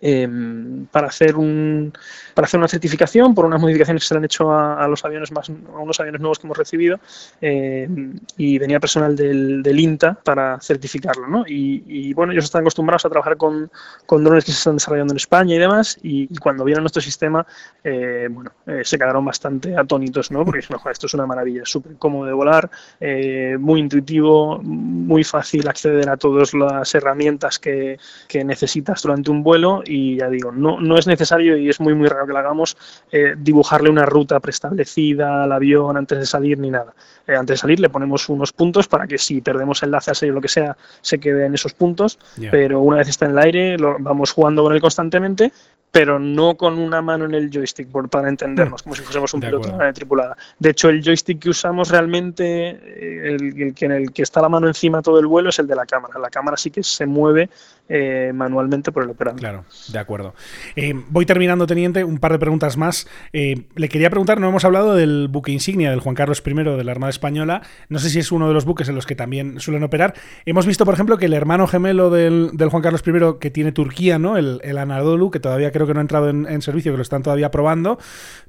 [0.06, 1.90] Em, para hacer un
[2.34, 5.48] para hacer una certificación por unas modificaciones que se han hecho a, los aviones más
[5.48, 7.00] a unos aviones nuevos que hemos recibido
[7.40, 11.44] em, y venía personal del, del, INTA para certificarlo ¿no?
[11.46, 13.70] y, bueno ellos están acostumbrados a trabajar con,
[14.04, 17.46] con, drones que se están desarrollando en España y demás y, cuando vieron nuestro sistema
[17.82, 20.44] eh, bueno eh, se quedaron bastante atónitos ¿no?
[20.44, 25.66] porque dijeron esto es una maravilla súper cómodo de volar eh, muy intuitivo muy fácil
[25.66, 27.98] acceder a todas las herramientas que,
[28.28, 31.78] que necesitas durante un vuelo y y ya digo, no, no es necesario y es
[31.78, 32.76] muy muy raro que lo hagamos
[33.12, 36.92] eh, dibujarle una ruta preestablecida al avión antes de salir ni nada.
[37.28, 40.32] Eh, antes de salir le ponemos unos puntos para que si perdemos enlace a o
[40.32, 42.18] lo que sea, se quede en esos puntos,
[42.50, 45.52] pero una vez está en el aire lo, vamos jugando con él constantemente
[45.94, 49.40] pero no con una mano en el joystick, por, para entendernos, como si fuésemos un
[49.40, 50.36] piloto de tripulada.
[50.58, 54.48] De hecho, el joystick que usamos realmente, eh, el, que en el que está la
[54.48, 56.18] mano encima todo el vuelo, es el de la cámara.
[56.18, 57.48] La cámara sí que se mueve
[57.88, 59.38] eh, manualmente por el operador.
[59.38, 60.34] Claro, de acuerdo.
[60.76, 63.06] Eh, voy terminando, teniente, un par de preguntas más.
[63.32, 66.92] le quería preguntar, no hemos hablado del buque insignia del Juan Carlos I de la
[66.92, 67.62] Armada Española.
[67.88, 70.14] No sé si es uno de los buques en los que también suelen operar.
[70.46, 74.18] Hemos visto, por ejemplo, que el hermano gemelo del, Juan Carlos I que tiene Turquía,
[74.18, 74.36] ¿no?
[74.36, 77.22] El, el Anadolu, que todavía creo que no ha entrado en, servicio, que lo están
[77.22, 77.98] todavía probando,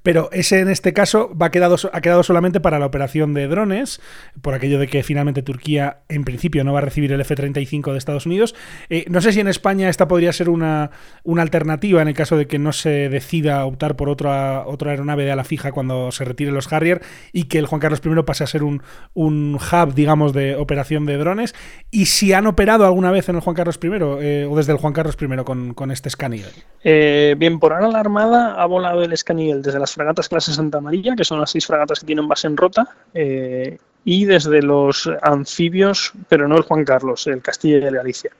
[0.03, 4.01] pero ese en este caso va quedado, ha quedado solamente para la operación de drones,
[4.41, 7.97] por aquello de que finalmente Turquía en principio no va a recibir el F-35 de
[7.97, 8.55] Estados Unidos.
[8.89, 10.91] Eh, no sé si en España esta podría ser una,
[11.26, 15.26] una alternativa en el caso de que no se decida optar por otra, otra aeronave
[15.26, 17.01] de ala fija cuando se retiren los Harrier
[17.34, 18.82] y que el Juan Carlos I pase a ser un,
[19.13, 21.55] un hub, digamos, de operación de drones.
[21.91, 23.88] Y si han operado alguna vez en el Juan Carlos I
[24.21, 26.51] eh, o desde el Juan Carlos I con, con este Scaniel.
[26.84, 30.80] Eh, bien, por ahora la Armada ha volado el Scaniel desde las fragatas clase Santa
[30.80, 35.09] María, que son las seis fragatas que tienen base en Rota, eh, y desde los
[35.23, 38.32] anfibios, pero no el Juan Carlos, el Castilla y el Galicia.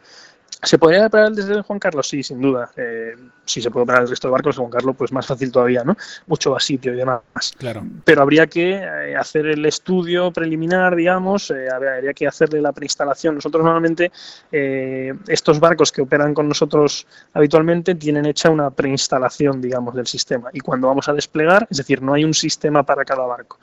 [0.66, 2.08] ¿Se podría operar desde Juan Carlos?
[2.08, 2.72] Sí, sin duda.
[2.76, 5.84] Eh, si se puede operar el resto de barcos, Juan Carlos, pues más fácil todavía,
[5.84, 5.96] ¿no?
[6.28, 7.22] Mucho más sitio y demás.
[7.58, 7.86] Claro.
[8.04, 13.36] Pero habría que eh, hacer el estudio preliminar, digamos, eh, habría que hacerle la preinstalación.
[13.36, 14.12] Nosotros normalmente,
[14.52, 20.50] estos barcos que operan con nosotros habitualmente tienen hecha una preinstalación, digamos, del sistema.
[20.54, 23.60] Y cuando vamos a desplegar, es decir, no hay un sistema para cada barco.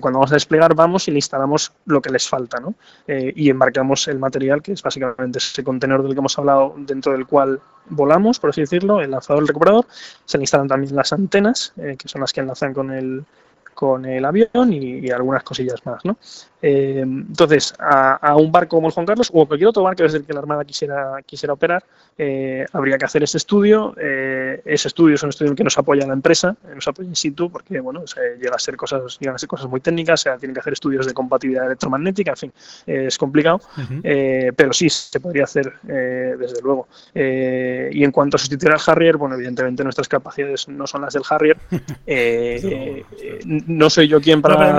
[0.00, 2.74] cuando vamos a desplegar, vamos y le instalamos lo que les falta, ¿no?
[3.06, 7.60] y embarcamos el material, que es básicamente ese contenedor del hemos hablado, dentro del cual
[7.90, 9.86] volamos, por así decirlo, el lanzador el recuperador.
[10.24, 13.24] Se le instalan también las antenas, eh, que son las que enlazan con el,
[13.74, 16.04] con el avión y, algunas cosillas más.
[16.04, 16.16] ¿no?
[16.62, 20.24] Eh, entonces, a, un barco como el Juan Carlos o cualquier otro barco desde el
[20.24, 21.84] que la Armada quisiera, quisiera operar,
[22.18, 23.94] eh, habría que hacer ese estudio.
[23.98, 27.16] Eh, ese estudio es un estudio en que nos apoya la empresa, nos apoya in
[27.16, 28.04] situ, porque bueno,
[28.38, 30.74] llega a ser cosas, llegan a ser cosas muy técnicas, o sea, tienen que hacer
[30.74, 32.52] estudios de compatibilidad electromagnética, en fin,
[32.86, 33.60] es complicado,
[34.02, 36.88] pero sí se podría hacer desde luego.
[37.14, 41.22] y en cuanto a sustituir al Harrier, bueno, evidentemente nuestras capacidades no son las del
[41.28, 41.56] Harrier.
[43.66, 44.78] no soy yo quien para,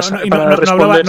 [0.55, 1.05] responder.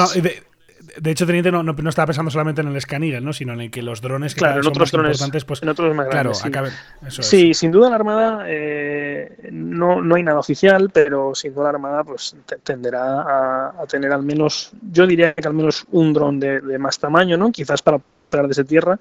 [0.97, 3.33] de, hecho, Teniente no, no, estaba pensando solamente en el Scanner, ¿no?
[3.33, 6.09] sino en que los drones que claro, en otros drones, importantes, pues, en otros más
[6.09, 6.75] claro, grandes,
[7.21, 7.55] sí.
[7.55, 12.05] sin duda la Armada eh, no, no hay nada oficial, pero sin duda la Armada
[12.05, 16.79] pues tenderá a, tener al menos, yo diría que al menos un dron de, de
[16.79, 17.51] más tamaño, ¿no?
[17.53, 18.99] Quizás para operar desde tierra,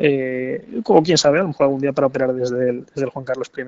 [0.00, 3.10] eh, como quién sabe, a lo mejor algún día para operar desde el, desde el
[3.10, 3.62] Juan Carlos I.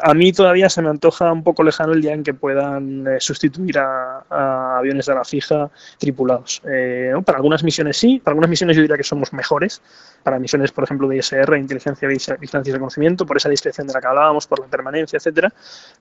[0.00, 3.20] A mí todavía se me antoja un poco lejano el día en que puedan eh,
[3.20, 6.62] sustituir a, aviones de la fija tripulados.
[6.66, 9.82] Eh, para algunas misiones sí, para algunas misiones yo diría que somos mejores.
[10.22, 14.00] Para misiones, por ejemplo, de ISR, inteligencia, vigilancia y reconocimiento, por esa discreción de la
[14.00, 15.52] que hablábamos, por la permanencia, etcétera.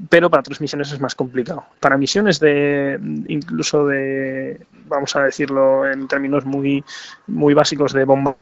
[0.10, 1.66] Pero para otras misiones es más complicado.
[1.80, 2.98] Para misiones de,
[3.28, 6.84] incluso de, vamos a decirlo en términos muy,
[7.28, 8.36] muy básicos de bomba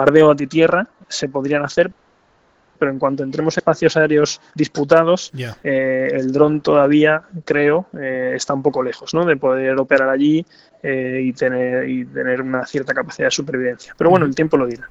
[0.00, 1.90] bombardeo a tierra se podrían hacer,
[2.78, 5.30] pero en cuanto entremos en espacios aéreos disputados,
[5.62, 9.26] eh, el dron todavía, creo, eh, está un poco lejos ¿no?
[9.26, 10.46] de poder operar allí
[10.82, 13.94] eh, y, tener, y tener una cierta capacidad de supervivencia.
[13.98, 14.88] Pero bueno, el tiempo lo dirá.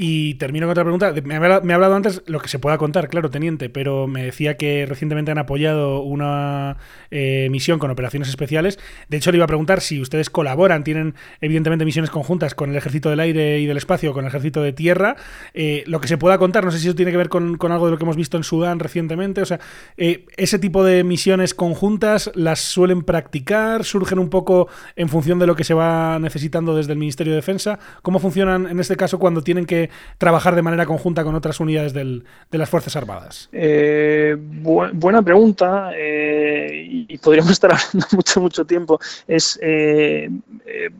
[0.00, 1.12] Y termino con otra pregunta.
[1.24, 4.86] Me ha, hablado antes lo que se pueda contar, claro, teniente, pero me decía que
[4.86, 6.76] recientemente han apoyado una
[7.10, 8.78] eh, misión con operaciones especiales.
[9.08, 12.76] De hecho, le iba a preguntar si ustedes colaboran, tienen evidentemente misiones conjuntas con el
[12.76, 15.16] Ejército del Aire y del Espacio, con el Ejército de Tierra.
[15.52, 17.86] Eh, lo que se pueda contar, no sé si eso tiene que ver con, algo
[17.86, 19.42] de lo que hemos visto en Sudán recientemente.
[19.42, 19.58] O sea,
[19.96, 25.48] eh, ese tipo de misiones conjuntas las suelen practicar, surgen un poco en función de
[25.48, 27.80] lo que se va necesitando desde el Ministerio de Defensa.
[28.02, 29.87] ¿Cómo funcionan en este caso cuando tienen que
[30.18, 33.48] trabajar de manera conjunta con otras unidades de las Fuerzas Armadas?
[33.52, 38.98] Eh, buena pregunta eh, y podríamos estar hablando mucho, mucho tiempo.
[39.26, 40.30] Es, eh,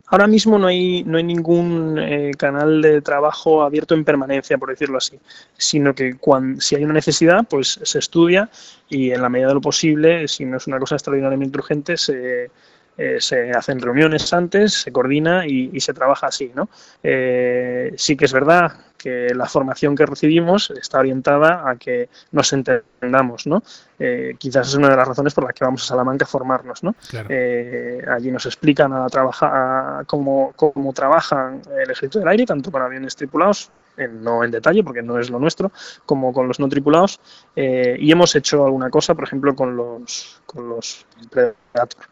[0.07, 1.99] ahora mismo no hay, no hay ningún
[2.37, 5.19] canal de trabajo abierto en permanencia, por decirlo así,
[5.57, 8.49] sino que cuando, si hay una necesidad, pues se estudia
[8.89, 12.49] y en la medida de lo posible, si no es una cosa extraordinariamente urgente, se
[13.01, 16.51] eh, se hacen reuniones antes, se coordina y, se trabaja así.
[16.53, 16.67] ¿no?
[17.01, 22.51] Eh, sí que es verdad que la formación que recibimos está orientada a que nos
[22.51, 23.63] entendamos, ¿no?
[23.97, 26.83] Eh, quizás es una de las razones por las que vamos a Salamanca a formarnos,
[26.83, 26.93] ¿no?
[28.13, 33.15] allí nos explican a trabajar cómo, cómo trabajan el ejército del aire, tanto con aviones
[33.15, 33.71] tripulados
[34.21, 35.71] no en detalle porque no es lo nuestro,
[36.05, 37.19] como con los no tripulados,
[37.55, 42.05] y hemos hecho alguna cosa, por ejemplo, con los, con los Predator.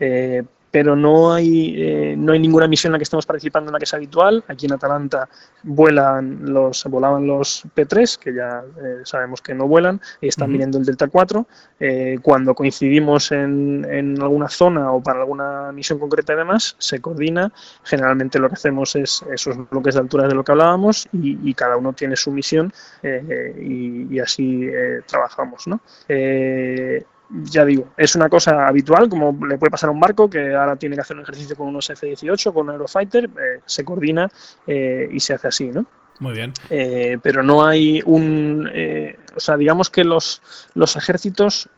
[0.00, 3.72] Eh, pero no hay, eh, no hay ninguna misión en la que estemos participando en
[3.72, 4.44] la que es habitual.
[4.48, 5.28] Aquí en Atalanta
[5.62, 10.78] vuelan los, volaban los P3, que ya eh, sabemos que no vuelan, y están viniendo
[10.78, 11.46] el Delta 4.
[11.80, 17.00] Eh, cuando coincidimos en, en, alguna zona o para alguna misión concreta y demás, se
[17.00, 17.50] coordina.
[17.84, 21.54] Generalmente lo que hacemos es esos bloques de altura de lo que hablábamos y, y
[21.54, 22.72] cada uno tiene su misión
[23.02, 24.68] y, y, así
[25.06, 25.66] trabajamos.
[25.66, 25.80] ¿no?
[27.30, 30.76] Ya digo, es una cosa habitual, como le puede pasar a un barco que ahora
[30.76, 34.28] tiene que hacer un ejercicio con unos F-18, con un Eurofighter, eh, se coordina
[34.66, 35.86] eh, y se hace así, ¿no?
[36.20, 36.52] Muy bien.
[36.70, 38.68] Eh, pero no hay un.
[39.36, 40.42] o sea, digamos que los,
[40.74, 41.68] los ejércitos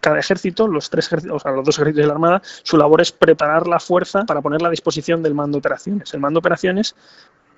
[0.00, 3.00] cada ejército, los tres ejércitos, o sea, los dos ejércitos de la Armada, su labor
[3.00, 6.12] es preparar la fuerza para ponerla a disposición del mando de operaciones.
[6.12, 6.96] El mando de operaciones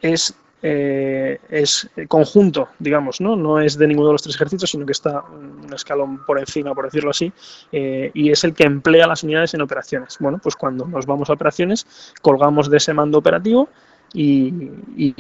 [0.03, 0.35] es
[0.67, 3.37] eh, es conjunto, digamos, ¿no?
[3.37, 6.75] no es de ninguno de los tres ejércitos, sino que está un escalón por encima,
[6.75, 7.31] por decirlo así,
[7.71, 10.17] eh, y es el que emplea las unidades en operaciones.
[10.21, 11.87] Bueno, pues cuando nos vamos a operaciones,
[12.23, 13.69] colgamos de ese mando operativo
[14.15, 14.71] y,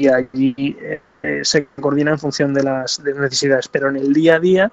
[0.09, 1.01] allí eh,
[1.42, 3.68] se coordina en función de las, necesidades.
[3.68, 4.72] Pero en el día a día,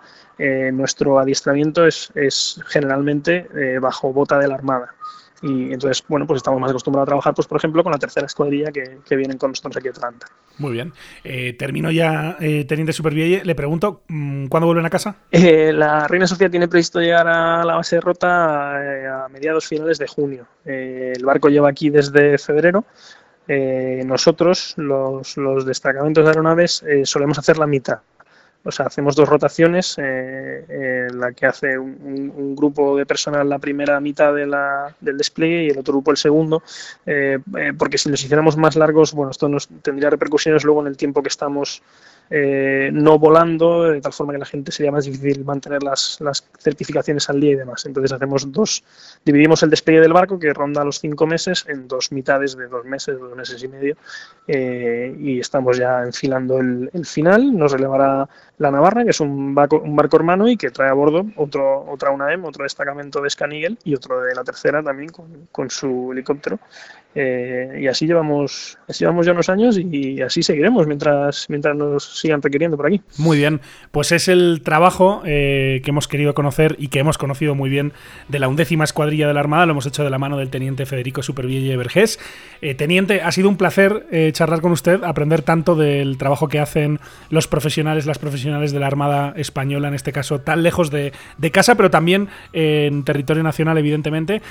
[0.72, 3.46] nuestro adiestramiento es, es generalmente
[3.82, 4.96] bajo bota de la Armada.
[5.42, 8.28] Y entonces, bueno, pues estamos más acostumbrados a trabajar, pues por ejemplo, con la tercera
[8.28, 10.28] escuadrilla que, que vienen con nosotros aquí a Atlanta.
[10.58, 10.94] Muy bien.
[11.24, 13.44] Eh, termino ya, eh, Teniente Supervielle.
[13.44, 15.16] Le pregunto, mm, ¿cuándo vuelven a casa?
[15.32, 19.98] Eh, la Reina Sofía tiene previsto llegar a la base de Rota a mediados finales
[19.98, 20.46] de junio.
[20.64, 22.86] el barco lleva aquí desde febrero.
[24.06, 28.00] nosotros, los, los, destacamentos de aeronaves, solemos hacer la mitad.
[28.64, 34.00] O sea, hacemos dos rotaciones, eh, la que hace un, grupo de personal la primera
[34.00, 36.62] mitad del despliegue y el otro grupo el segundo,
[37.06, 40.88] eh, eh, porque si nos hiciéramos más largos, bueno, esto nos tendría repercusiones luego en
[40.88, 41.82] el tiempo que estamos
[42.34, 46.48] eh, no volando, de tal forma que la gente sería más difícil mantener las, las,
[46.58, 47.86] certificaciones al día y demás.
[47.86, 48.86] Entonces hacemos dos,
[49.26, 52.86] dividimos el despliegue del barco, que ronda los cinco meses, en dos mitades de dos
[52.86, 53.98] meses, dos meses y medio,
[54.48, 57.58] eh, y estamos ya enfilando el, final.
[57.58, 58.30] Nos relevará
[58.60, 61.86] la Navarra, que es un barco, un barco hermano y que trae a bordo otro,
[61.92, 66.14] otra UNAM, otro destacamento de Scanigel y otro de la tercera también con, con su
[66.14, 66.60] helicóptero.
[67.14, 72.21] Eh, y así llevamos, así llevamos ya unos años y así seguiremos mientras, mientras nos
[72.22, 73.02] sigan requiriendo por aquí.
[73.18, 73.62] Muy bien,
[73.92, 77.94] pues es el trabajo eh, que hemos querido conocer y que hemos conocido muy bien
[78.30, 80.86] de la undécima escuadrilla de la Armada, lo hemos hecho de la mano del teniente
[80.86, 82.20] Federico Supervielle Vergés.
[82.62, 87.00] Eh, teniente, ha sido un placer charlar con usted, aprender tanto del trabajo que hacen
[87.30, 91.52] los profesionales, las profesionales de la Armada Española, en este caso tan lejos de, de
[91.52, 94.42] casa, pero también en territorio nacional, evidentemente.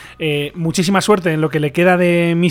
[0.54, 2.50] muchísima suerte en lo que le queda de mi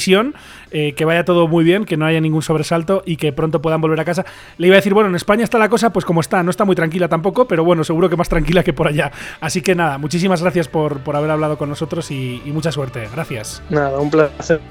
[0.71, 3.81] eh, que vaya todo muy bien, que no haya ningún sobresalto y que pronto puedan
[3.81, 4.25] volver a casa.
[4.57, 6.65] Le iba a decir, bueno, en España está la cosa pues como está, no está
[6.65, 9.11] muy tranquila tampoco, pero bueno, seguro que más tranquila que por allá.
[9.41, 13.07] Así que nada, muchísimas gracias por, por haber hablado con nosotros y, y mucha suerte.
[13.13, 13.61] Gracias.
[13.69, 14.61] Nada, un placer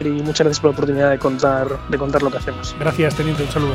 [0.00, 2.74] y muchas gracias por la oportunidad de contar, de contar lo que hacemos.
[2.78, 3.74] Gracias, teniente, un saludo.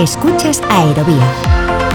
[0.00, 1.89] Escuchas Aerovía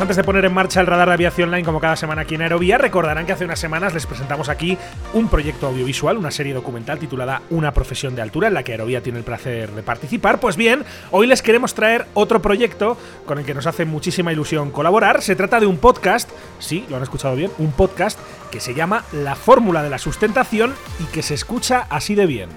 [0.00, 2.42] antes de poner en marcha el radar de aviación online como cada semana aquí en
[2.42, 4.78] Aerovía, recordarán que hace unas semanas les presentamos aquí
[5.12, 9.02] un proyecto audiovisual, una serie documental titulada Una profesión de altura, en la que Aerovía
[9.02, 10.40] tiene el placer de participar.
[10.40, 14.70] Pues bien, hoy les queremos traer otro proyecto con el que nos hace muchísima ilusión
[14.70, 15.20] colaborar.
[15.20, 18.18] Se trata de un podcast, sí, lo han escuchado bien, un podcast
[18.50, 22.50] que se llama La Fórmula de la Sustentación y que se escucha así de bien.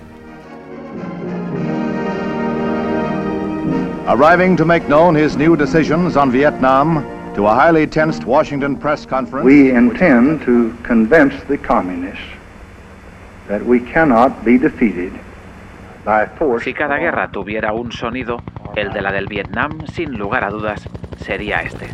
[4.07, 9.05] arriving to make known his new decisions on Vietnam to a highly tensed Washington press
[9.05, 9.45] conference.
[9.45, 12.23] We intend to convince the communists
[13.47, 15.11] that we cannot be defeated
[16.05, 16.63] by force.
[16.63, 18.41] Si cada guerra tuviera un sonido,
[18.75, 21.87] el de la del Vietnam, sin lugar a dudas, sería este.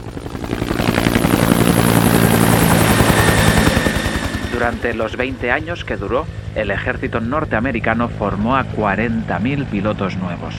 [4.54, 10.54] Durante los 20 años que duró, el ejército norteamericano formó a 40.000 pilotos nuevos.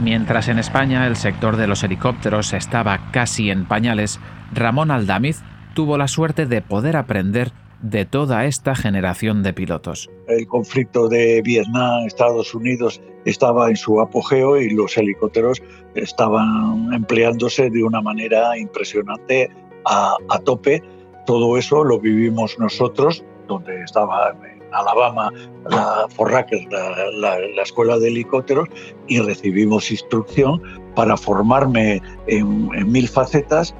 [0.00, 4.20] Mientras en España el sector de los helicópteros estaba casi en pañales,
[4.52, 5.40] Ramón Aldamiz
[5.74, 10.10] tuvo la suerte de poder aprender de toda esta generación de pilotos.
[10.28, 15.62] El conflicto de Vietnam, Estados Unidos, estaba en su apogeo y los helicópteros
[15.94, 19.50] estaban empleándose de una manera impresionante
[19.84, 20.82] a, a tope
[21.26, 25.32] todo eso lo vivimos nosotros, donde estaba en Alabama
[25.68, 28.68] la la, la, escuela de helicópteros,
[29.08, 30.62] y recibimos instrucción
[30.94, 33.74] para formarme en, en mil facetas.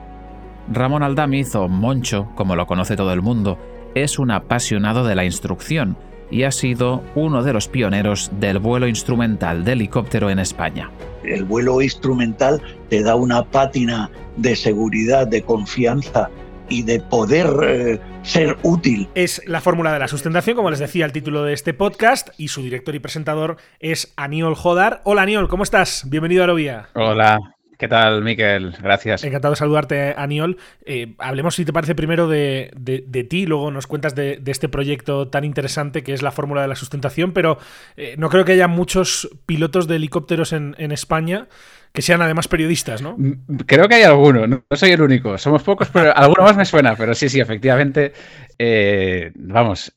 [0.73, 3.59] Ramón Aldamiz, o Moncho, como lo conoce todo el mundo,
[3.95, 5.97] es un apasionado de la instrucción
[6.31, 10.91] y ha sido uno de los pioneros del vuelo instrumental de helicóptero en España.
[11.23, 16.31] El vuelo instrumental te da una pátina de seguridad, de confianza
[16.69, 19.09] y de poder eh, ser útil.
[19.15, 22.49] Es la fórmula de la sustentación, como les decía el título de este podcast, y
[22.49, 25.01] su director y presentador es Aniol Jodar.
[25.05, 26.05] Hola Aniol, ¿cómo estás?
[26.09, 26.89] Bienvenido a Aerovía.
[26.95, 27.39] Hola,
[27.79, 28.75] ¿Qué tal, Miquel?
[28.81, 29.23] Gracias.
[29.23, 30.57] Encantado de saludarte, Aniol.
[30.87, 34.51] Eh, hablemos, si te parece, primero de, de, de ti, luego nos cuentas de, de,
[34.51, 37.59] este proyecto tan interesante que es la fórmula de la sustentación, pero
[37.99, 41.49] eh, no creo que haya muchos pilotos de helicópteros en, en, España
[41.97, 43.17] que sean además periodistas, ¿no?
[43.65, 46.95] Creo que hay alguno, no soy el único, somos pocos, pero alguno más me suena,
[46.95, 48.13] pero sí, sí, efectivamente,
[48.59, 49.95] eh, vamos,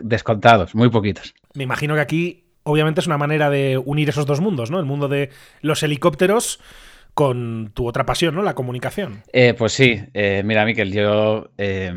[0.00, 1.34] descontados, muy poquitos.
[1.54, 4.78] Me imagino que aquí, obviamente, es una manera de unir esos dos mundos, ¿no?
[4.78, 5.30] El mundo de
[5.62, 6.60] los helicópteros
[7.14, 8.42] con tu otra pasión, ¿no?
[8.42, 9.22] La comunicación.
[9.32, 11.92] Eh, pues sí, eh, mira, Miquel, yo eh,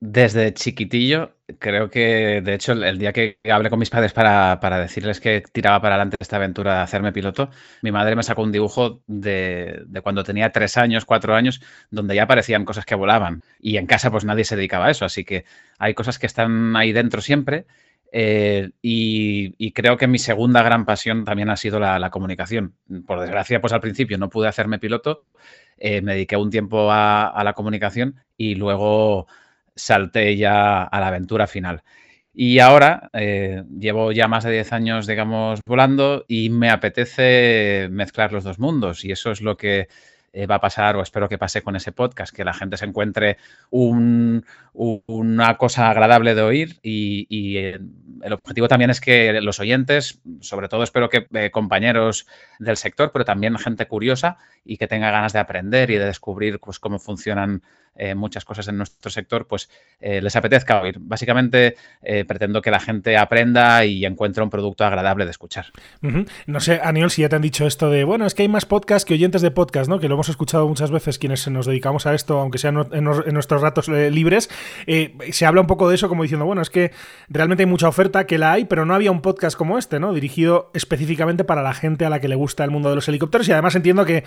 [0.00, 4.78] desde chiquitillo, creo que de hecho el, día que hablé con mis padres para, para,
[4.78, 7.50] decirles que tiraba para adelante esta aventura de hacerme piloto,
[7.82, 12.14] mi madre me sacó un dibujo de, de, cuando tenía tres años, cuatro años, donde
[12.14, 13.42] ya aparecían cosas que volaban.
[13.60, 15.44] Y en casa pues nadie se dedicaba a eso, así que
[15.78, 17.66] hay cosas que están ahí dentro siempre.
[18.16, 22.76] Eh, y, creo que mi segunda gran pasión también ha sido la, la, comunicación.
[23.06, 25.24] Por desgracia, pues al principio no pude hacerme piloto,
[25.78, 29.26] eh, me dediqué un tiempo a, a, la comunicación y luego
[29.74, 31.82] salté ya a la aventura final.
[32.32, 38.32] Y ahora eh, llevo ya más de 10 años, digamos, volando y me apetece mezclar
[38.32, 39.86] los dos mundos y eso es lo que
[40.36, 42.86] eh, va a pasar, o espero que pase con ese podcast, que la gente se
[42.86, 43.36] encuentre
[43.70, 50.20] un, una cosa agradable de oír y, y, el objetivo también es que los oyentes,
[50.40, 52.26] sobre todo espero que eh, compañeros
[52.58, 56.58] del sector, pero también gente curiosa y que tenga ganas de aprender y de descubrir
[56.58, 57.62] pues, cómo funcionan
[57.96, 59.70] eh, muchas cosas en nuestro sector, pues
[60.00, 60.96] eh, les apetezca oír.
[61.00, 65.66] Básicamente eh, pretendo que la gente aprenda y encuentre un producto agradable de escuchar.
[66.46, 68.66] No sé, Aniol, si ya te han dicho esto de, bueno, es que hay más
[68.66, 70.00] podcast que oyentes de podcast, ¿no?
[70.00, 73.34] Que lo hemos escuchado muchas veces quienes nos dedicamos a esto, aunque sea en, en,
[73.34, 74.50] nuestros ratos libres.
[75.30, 76.92] Se habla un poco de eso como diciendo, bueno, es que
[77.28, 80.12] realmente hay mucha oferta que la hay, pero no había un podcast como este, ¿no?
[80.12, 83.48] Dirigido específicamente para la gente a la que le gusta el mundo de los helicópteros
[83.48, 84.24] y además entiendo que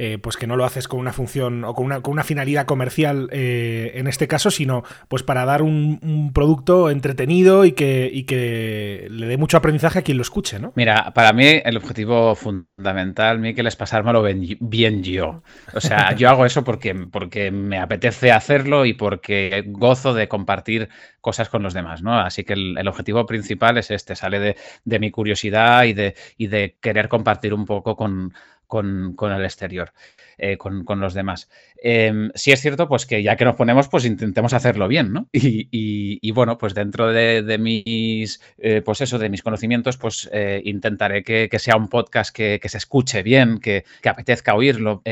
[0.00, 2.66] eh, pues que no lo haces con una función o con una, con una finalidad
[2.66, 8.22] comercial eh, en este caso, sino pues para dar un, producto entretenido y que, y
[8.22, 10.72] que le dé mucho aprendizaje a quien lo escuche, ¿no?
[10.76, 15.42] Mira, para mí el objetivo fundamental, Miquel, es pasármelo bien, bien yo.
[15.74, 20.88] O sea, yo hago eso porque, porque me apetece hacerlo y porque gozo de compartir
[21.20, 22.18] cosas con los demás, ¿no?
[22.20, 26.14] Así que el, el objetivo principal es este, sale de, de mi curiosidad y de,
[26.36, 28.32] y de querer compartir un poco con,
[28.68, 29.92] con, con el exterior,
[30.36, 31.50] eh, con, con, los demás.
[31.82, 35.28] Eh, sí es cierto, pues que ya que nos ponemos, pues intentemos hacerlo bien, ¿no?
[35.32, 39.96] Y, y, y bueno, pues dentro de, de mis, eh, pues eso, de mis conocimientos,
[39.96, 44.08] pues eh, intentaré que, que, sea un podcast que, que se escuche bien, que, que
[44.08, 45.02] apetezca oírlo.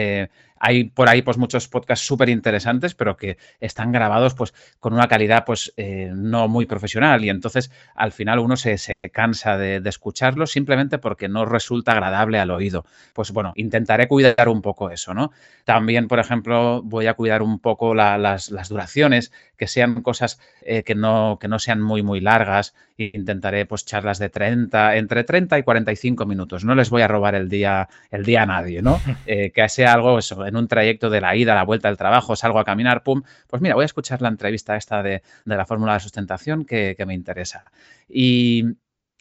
[0.59, 5.09] Hay por ahí pues muchos podcasts súper interesantes, pero que están grabados pues con una
[5.09, 9.81] calidad pues eh, no muy profesional y entonces al final uno se, se cansa de,
[9.81, 12.85] de escucharlo simplemente porque no resulta agradable al oído.
[13.13, 15.33] Pues bueno, intentaré cuidar un poco eso, ¿no?
[15.65, 20.39] También, por ejemplo, voy a cuidar un poco la, las, las, duraciones, que sean cosas
[20.63, 22.75] eh, que, no, que no sean muy, muy largas.
[22.99, 26.65] Intentaré pues charlas de 30, entre 30 y 45 minutos.
[26.65, 29.01] No les voy a robar el día, el día a nadie, ¿no?
[29.27, 32.37] Eh, que sea algo eso, en un trayecto de la ida, la vuelta del trabajo,
[32.37, 35.67] salgo a caminar, pum, pues mira, voy a escuchar la entrevista esta de, de la
[35.67, 37.65] fórmula de sustentación que, que me interesa.
[38.09, 38.65] Y,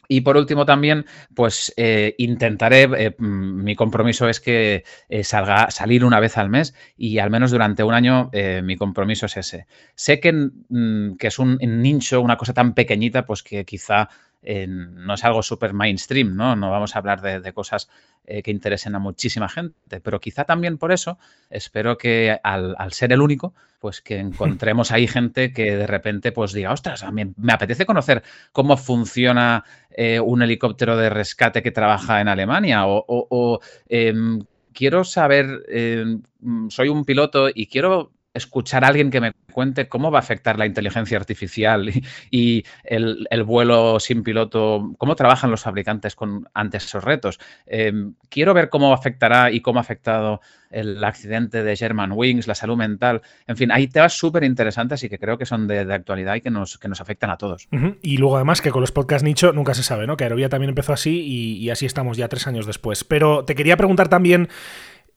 [0.07, 5.69] Y por último también, pues eh, intentaré, eh, mm, mi compromiso es que eh, salga,
[5.71, 8.29] salir una vez al mes y al menos durante un año
[8.63, 9.67] mi compromiso es ese.
[9.95, 14.09] Sé que, mm, que es un, nicho, una cosa tan pequeñita, pues que quizá
[14.45, 16.55] no es algo súper mainstream, ¿no?
[16.55, 17.89] No vamos a hablar de, cosas
[18.25, 21.17] eh, que interesen a muchísima gente, pero quizá también por eso
[21.49, 26.53] espero que al, ser el único, pues que encontremos ahí gente que de repente pues
[26.53, 31.71] diga, ostras, a mí me apetece conocer cómo funciona eh, un helicóptero de rescate que
[31.71, 34.41] trabaja en Alemania o, em,
[34.73, 36.21] quiero saber, em,
[36.69, 40.59] soy un piloto y quiero escuchar a alguien que me cuente cómo va a afectar
[40.59, 41.89] la inteligencia artificial
[42.31, 47.39] y, el, vuelo sin piloto, cómo trabajan los fabricantes con, ante esos retos.
[47.65, 52.55] Em, quiero ver cómo afectará y cómo ha afectado el accidente de German Wings, la
[52.55, 53.21] salud mental.
[53.47, 56.49] En fin, hay temas súper interesantes y que creo que son de, actualidad y que
[56.49, 57.69] nos, que nos afectan a todos.
[58.01, 60.17] Y luego además que con los podcasts nicho nunca se sabe, ¿no?
[60.17, 63.05] Que Aerovía también empezó así y así estamos ya tres años después.
[63.05, 64.49] Pero te quería preguntar también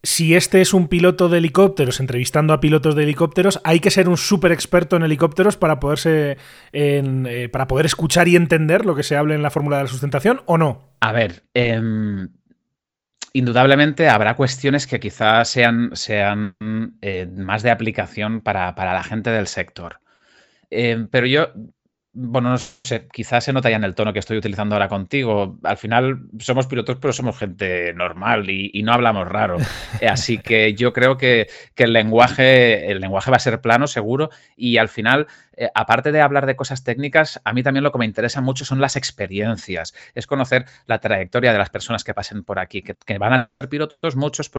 [0.03, 4.09] si este es un piloto de helicópteros, entrevistando a pilotos de helicópteros, hay que ser
[4.09, 6.37] un súper experto en helicópteros para poderse
[6.73, 9.89] eh, para poder escuchar y entender lo que se habla en la fórmula de la
[9.89, 10.95] sustentación, ¿o no?
[11.01, 12.29] A ver, em,
[13.33, 16.55] indudablemente habrá cuestiones que quizás sean, sean
[17.01, 20.01] eh, más de aplicación para, la gente del sector.
[20.71, 21.49] Em, pero yo
[22.21, 25.57] bueno, no sé, quizás se nota ya en el tono que estoy utilizando ahora contigo.
[25.63, 29.57] Al final somos pilotos, pero somos gente normal y, no hablamos raro.
[30.09, 31.47] Así que yo creo que,
[31.77, 35.29] que, el lenguaje, el lenguaje va a ser plano, seguro, y al final
[35.59, 38.65] eh, aparte de hablar de cosas técnicas, a mí también lo que me interesa mucho
[38.65, 43.19] son las experiencias, es conocer la trayectoria de las personas que pasen por aquí, que,
[43.19, 44.53] van a ser pilotos muchos,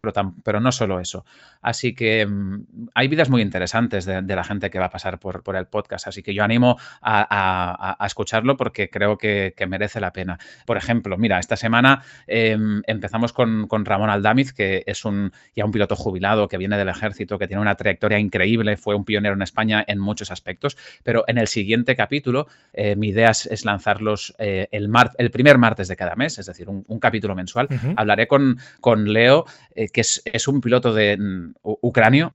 [0.43, 1.25] pero, no solo eso.
[1.61, 5.41] Así que mm, hay vidas muy interesantes de, la gente que va a pasar por,
[5.41, 10.39] por el podcast, así que yo animo a, escucharlo porque creo que, merece la pena.
[10.65, 15.71] Por ejemplo, mira, esta semana em, empezamos con, Ramón Aldamiz, que es un, ya un
[15.71, 19.43] piloto jubilado que viene del ejército, que tiene una trayectoria increíble, fue un pionero en
[19.43, 24.67] España en muchos aspectos pero en el siguiente capítulo eh, mi idea es, lanzarlos eh,
[24.71, 27.67] el, el, primer martes de cada mes, es decir, un, capítulo mensual.
[27.95, 32.33] Hablaré con, con Leo, eh, que es, un piloto de mm, ucranio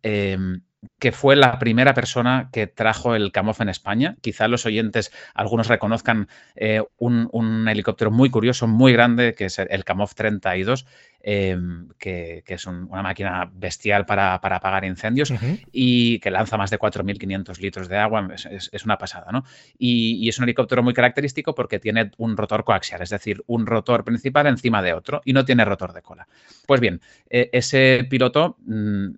[0.98, 4.16] que fue la primera persona que trajo el Camof en España.
[4.20, 6.28] Quizás los oyentes, algunos reconozcan
[6.98, 10.84] un, un, helicóptero muy curioso, muy grande, que es el Camof 32,
[11.26, 15.32] Em, que, es una máquina bestial para, apagar incendios
[15.72, 18.28] y que lanza más de 4.500 litros de agua.
[18.34, 19.42] Es, una pasada, ¿no?
[19.78, 24.04] Y, es un helicóptero muy característico porque tiene un rotor coaxial, es decir, un rotor
[24.04, 26.28] principal encima de otro y no tiene rotor de cola.
[26.66, 27.00] Pues bien,
[27.30, 29.12] e, ese piloto mm,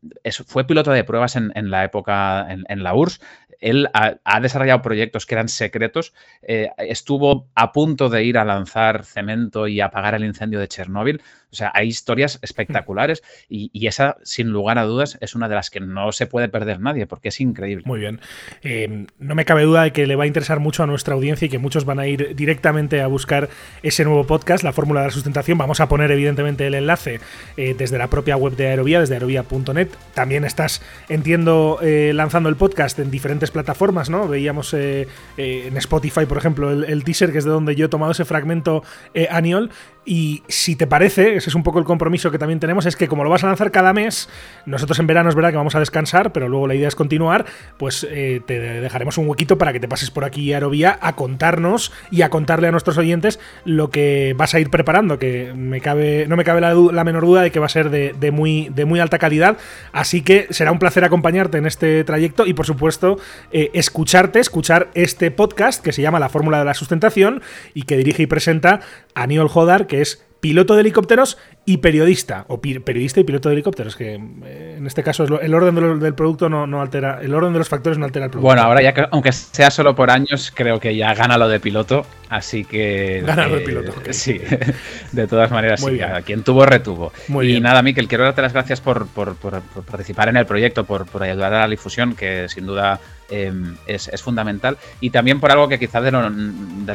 [0.47, 3.21] fue piloto de pruebas en, la época, en, la URSS,
[3.61, 6.13] él ha, desarrollado proyectos que eran secretos.
[6.43, 11.23] Eh, estuvo a punto de ir a lanzar cemento y apagar el incendio de Chernóbil.
[11.51, 15.71] O sea, hay historias espectaculares y, esa, sin lugar a dudas, es una de las
[15.71, 17.85] que no se puede perder nadie porque es increíble.
[17.87, 18.21] Muy bien.
[18.63, 21.47] Eh, no me cabe duda de que le va a interesar mucho a nuestra audiencia
[21.47, 23.49] y que muchos van a ir directamente a buscar
[23.83, 25.59] ese nuevo podcast, la fórmula de la sustentación.
[25.59, 27.21] Vamos a poner, evidentemente, el enlace
[27.57, 29.89] eh, desde la propia web de Aerovía, desde aerovía.net.
[30.15, 34.29] También estás, entiendo, lanzando el podcast en diferentes plataformas, ¿no?
[34.29, 37.89] Veíamos eh, eh, en Spotify, por ejemplo, el, teaser, que es de donde yo he
[37.89, 38.83] tomado ese fragmento
[39.15, 39.71] eh, Aniol.
[40.07, 43.09] Y si te parece, ese es un poco el compromiso que también tenemos, es que
[43.09, 44.29] como lo vas a lanzar cada mes,
[44.65, 47.45] nosotros en verano es verdad que vamos a descansar, pero luego la idea es continuar,
[47.77, 51.93] pues te dejaremos un huequito para que te pases por aquí a Aerovía a contarnos
[52.11, 56.27] y a contarle a nuestros oyentes lo que vas a ir preparando, que me cabe,
[56.29, 59.01] no me cabe la, menor duda de que va a ser de, muy, de muy
[59.01, 59.57] alta calidad.
[59.93, 63.19] Así que será un placer acompañarte en este trayecto y por supuesto
[63.53, 67.43] eh, escucharte, escuchar este podcast que se llama La Fórmula de la Sustentación
[67.75, 68.81] y que dirige y presenta
[69.15, 71.39] Aniol Jodar, que es piloto de helicópteros
[71.69, 75.99] y periodista, o periodista y piloto de helicópteros, que eh, en este caso el orden
[75.99, 78.47] del producto no, altera, el orden de los factores no altera el producto.
[78.47, 81.59] Bueno, ahora ya que, aunque sea solo por años, creo que ya gana lo de
[81.59, 83.21] piloto, así que...
[83.27, 83.93] Gana lo de piloto.
[84.11, 84.41] Sí,
[85.13, 87.13] de todas maneras, sí, a quien tuvo, retuvo.
[87.43, 91.61] y nada, Miquel, quiero darte las gracias por, participar en el proyecto, por, ayudar a
[91.63, 94.79] la difusión, que sin duda em, es, fundamental.
[95.01, 96.13] Y también por algo que quizás de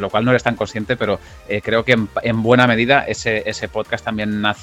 [0.00, 3.68] lo, cual no eres tan consciente, pero eh, creo que en, buena medida ese, ese
[3.68, 4.61] podcast también nace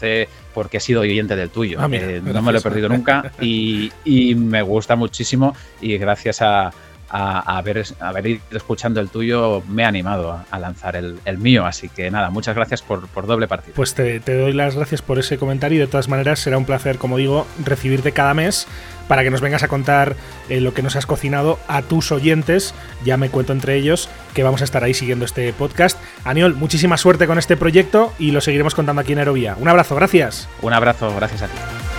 [0.53, 1.79] porque he sido oyente del tuyo.
[1.79, 3.91] Ah, eh, no me lo he perdido nunca y,
[4.35, 6.71] me gusta muchísimo y gracias a,
[7.09, 11.65] a, haber, haber, ido escuchando el tuyo me ha animado a, lanzar el, mío.
[11.65, 13.73] Así que nada, muchas gracias por, doble partido.
[13.75, 16.97] Pues te, doy las gracias por ese comentario y de todas maneras será un placer,
[16.97, 18.67] como digo, recibirte cada mes
[19.07, 20.15] para que nos vengas a contar
[20.49, 22.73] eh, lo que nos has cocinado a tus oyentes.
[23.03, 25.99] Ya me cuento entre ellos que vamos a estar ahí siguiendo este podcast.
[26.25, 29.55] Aniol, muchísima suerte con este proyecto y lo seguiremos contando aquí en Aerovía.
[29.57, 30.47] Un abrazo, gracias.
[30.61, 31.98] Un abrazo, gracias a ti.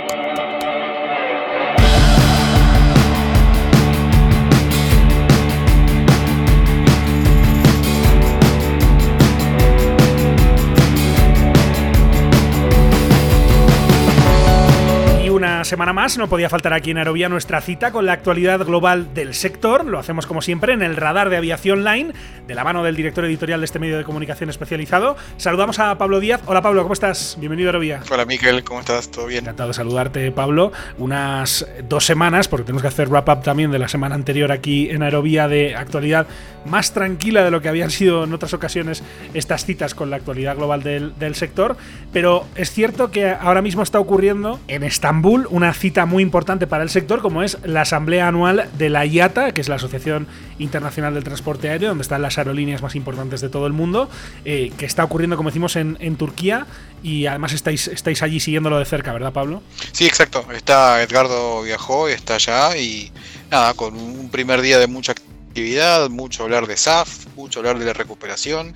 [15.71, 19.33] semana más no podía faltar aquí en Aerovía nuestra cita con la actualidad global del
[19.33, 19.85] sector.
[19.85, 22.11] Lo hacemos como siempre en el radar de aviación line,
[22.45, 25.15] de la mano del director editorial de este medio de comunicación especializado.
[25.37, 26.41] Saludamos a Pablo Díaz.
[26.45, 27.37] Hola Pablo, ¿cómo estás?
[27.39, 28.01] Bienvenido a Aerovía.
[28.11, 29.09] Hola Miquel, ¿cómo estás?
[29.11, 29.45] ¿Todo bien?
[29.45, 30.73] Encantado de saludarte, Pablo.
[30.97, 35.03] Unas dos semanas, porque tenemos que hacer wrap-up también de la semana anterior aquí en
[35.03, 36.27] Aerovía de actualidad
[36.65, 39.03] más tranquila de lo que habían sido en otras ocasiones
[39.33, 41.77] estas citas con la actualidad global del, del sector.
[42.11, 46.65] Pero es cierto que ahora mismo está ocurriendo en Estambul un una cita muy importante
[46.65, 50.25] para el sector, como es la asamblea anual de la IATA, que es la Asociación
[50.57, 54.09] Internacional del Transporte Aéreo, donde están las aerolíneas más importantes de todo el mundo,
[54.43, 56.65] eh, que está ocurriendo, como decimos, en, Turquía.
[57.03, 59.61] Y además estáis, estáis allí siguiéndolo de cerca, ¿verdad, Pablo?
[59.91, 60.45] Sí, exacto.
[60.51, 63.11] Está Edgardo viajó, está allá y
[63.51, 67.85] nada, con un primer día de mucha actividad, mucho hablar de SAF, mucho hablar de
[67.85, 68.73] la recuperación,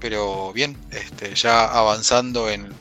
[0.00, 2.72] pero bien, este, ya avanzando en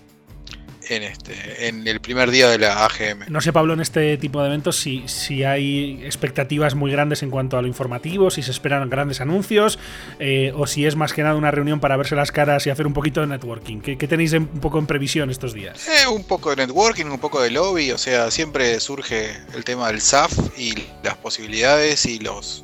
[0.89, 3.25] en, este, en el primer día de la AGM.
[3.29, 7.29] No sé, Pablo, en este tipo de eventos si, si hay expectativas muy grandes en
[7.29, 9.79] cuanto a lo informativo, si se esperan grandes anuncios
[10.19, 12.87] eh, o si es más que nada una reunión para verse las caras y hacer
[12.87, 13.81] un poquito de networking.
[13.81, 15.87] ¿Qué, tenéis un poco en previsión estos días?
[15.87, 19.87] Eh, un poco de networking, un poco de lobby, o sea, siempre surge el tema
[19.87, 20.73] del SAF y
[21.03, 22.63] las posibilidades y los,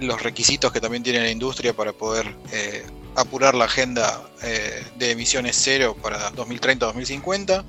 [0.00, 2.34] los requisitos que también tiene la industria para poder...
[2.52, 2.84] Eh,
[3.16, 7.64] apurar la agenda eh, de emisiones cero para 2030-2050.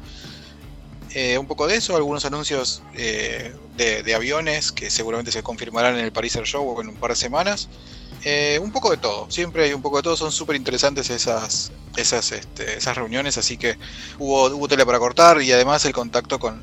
[1.14, 6.06] Eh, un poco de eso, algunos anuncios eh, de, aviones que seguramente se confirmarán en
[6.06, 7.68] el Paris Air Show en un par de semanas.
[8.62, 12.32] un poco de todo, siempre hay un poco de todo, son súper interesantes esas, esas,
[12.32, 13.78] este, esas reuniones, así que
[14.20, 16.62] hubo, hubo tele para cortar y además el contacto con,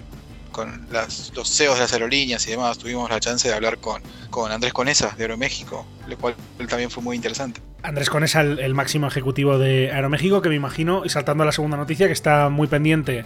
[0.52, 4.50] con los CEOs de las aerolíneas y demás, tuvimos la chance de hablar con, con
[4.50, 6.34] Andrés Conesa de Aeroméxico, lo cual
[6.68, 7.60] también fue muy interesante.
[7.82, 11.76] Andrés Conesa, el, máximo ejecutivo de Aeroméxico, que me imagino, y saltando a la segunda
[11.76, 13.24] noticia, que está muy pendiente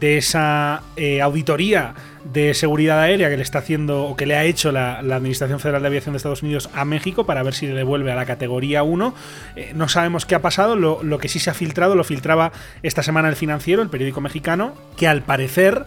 [0.00, 1.94] de esa eh, auditoría
[2.24, 5.80] de seguridad aérea que le está haciendo o que le ha hecho la, Administración Federal
[5.80, 8.82] de Aviación de Estados Unidos a México para ver si le devuelve a la categoría
[8.82, 9.14] 1.
[9.56, 12.52] Eh, no sabemos qué ha pasado, lo, lo que sí se ha filtrado, lo filtraba
[12.82, 15.86] esta semana el financiero, el periódico mexicano, que al parecer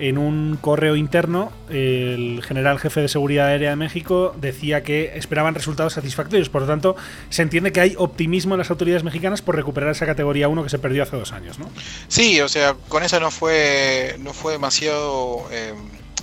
[0.00, 5.54] en un correo interno, el general jefe de seguridad aérea de México decía que esperaban
[5.54, 6.48] resultados satisfactorios.
[6.48, 6.96] Por lo tanto,
[7.28, 10.70] se entiende que hay optimismo en las autoridades mexicanas por recuperar esa categoría 1 que
[10.70, 11.70] se perdió hace dos años, ¿no?
[12.08, 15.74] Sí, o sea, con esa no fue, no fue demasiado eh,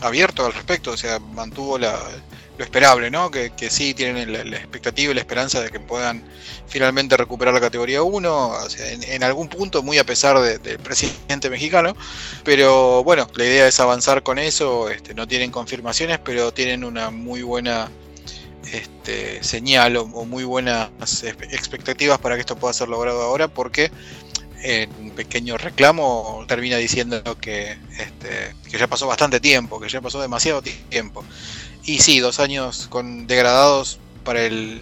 [0.02, 0.92] abierto al respecto.
[0.92, 2.00] O sea, mantuvo la,
[2.58, 3.30] lo esperable, ¿no?
[3.30, 6.24] Que, sí tienen la, expectativa y la esperanza de que puedan
[6.68, 8.54] finalmente recuperar la categoría 1,
[9.08, 11.96] en, algún punto, muy a pesar del presidente mexicano.
[12.44, 14.90] Pero bueno, la idea es avanzar con eso.
[14.90, 17.90] Este, no tienen confirmaciones, pero tienen una muy buena
[18.74, 20.90] este, señal o, muy buenas
[21.24, 23.92] expectativas para que esto pueda ser logrado ahora, porque
[24.64, 30.02] en un pequeño reclamo termina diciendo que, este, que ya pasó bastante tiempo, que ya
[30.02, 31.24] pasó demasiado tiempo.
[31.88, 34.82] Y sí, dos años con degradados para el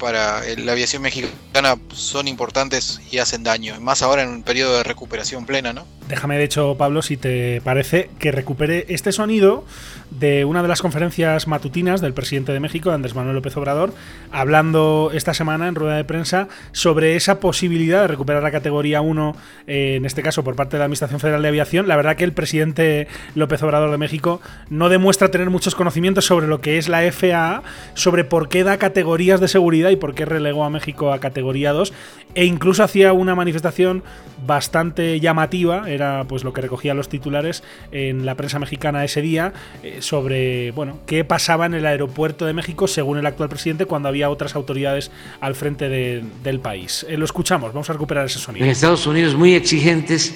[0.00, 4.82] para la aviación mexicana son importantes y hacen daño, más ahora en un periodo de
[4.82, 5.86] recuperación plena, ¿no?
[6.10, 9.64] Déjame, de hecho, Pablo, si te parece, que recupere este sonido
[10.10, 13.94] de una de las conferencias matutinas del presidente de México, Andrés Manuel López Obrador,
[14.32, 19.36] hablando esta semana en rueda de prensa sobre esa posibilidad de recuperar la categoría 1,
[19.68, 21.86] eh, en este caso por parte de la Administración Federal de Aviación.
[21.86, 23.06] La verdad que el presidente
[23.36, 27.62] López Obrador de México no demuestra tener muchos conocimientos sobre lo que es la FAA,
[27.94, 31.72] sobre por qué da categorías de seguridad y por qué relegó a México a categoría
[31.72, 31.92] 2,
[32.34, 34.02] e incluso hacía una manifestación
[34.44, 39.52] bastante llamativa era pues lo que recogían los titulares en la prensa mexicana ese día
[39.82, 44.08] eh, sobre bueno qué pasaba en el aeropuerto de México según el actual presidente cuando
[44.08, 47.04] había otras autoridades al frente del país.
[47.08, 48.64] Eh, lo escuchamos, vamos a recuperar ese sonido.
[48.64, 50.34] En Estados Unidos muy exigentes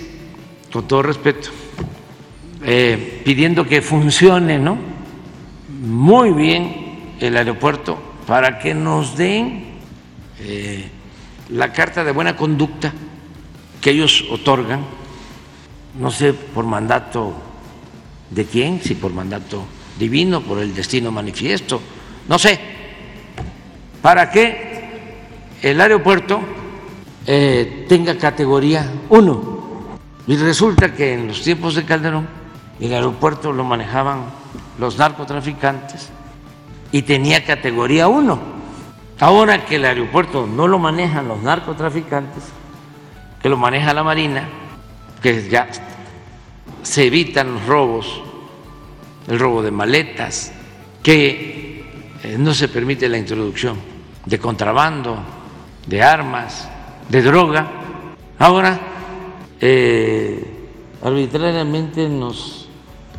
[0.73, 1.51] con todo respeto,
[2.65, 4.77] eh, pidiendo que funcione ¿no?
[5.69, 9.65] muy bien el aeropuerto para que nos den
[11.51, 12.93] la carta de buena conducta
[13.81, 14.81] que ellos otorgan,
[15.99, 17.33] no sé por mandato
[18.31, 19.65] de quién, si por mandato
[19.99, 21.81] divino, por el destino manifiesto,
[22.29, 22.59] no sé,
[24.03, 24.75] para que
[25.63, 26.41] el aeropuerto
[27.27, 29.55] eh, tenga categoría 1.
[30.27, 32.27] Y resulta que en los tiempos de Calderón
[32.81, 34.25] el aeropuerto lo manejaban
[34.79, 36.11] los narcotraficantes
[36.91, 38.55] y tenía categoría 1.
[39.21, 42.45] Ahora que el aeropuerto no lo manejan los narcotraficantes,
[43.41, 44.49] que lo maneja la Marina,
[45.25, 45.67] que ya
[46.83, 48.21] se evitan los robos,
[49.27, 50.53] el robo de maletas,
[51.03, 51.83] que
[52.23, 53.79] eh, no se permite la introducción
[54.27, 55.17] de contrabando,
[55.87, 56.69] de armas,
[57.09, 57.71] de droga.
[58.39, 58.79] Ahora,
[59.59, 60.45] eh,
[61.03, 62.69] arbitrariamente nos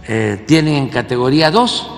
[0.08, 1.90] eh, tienen en categoría 2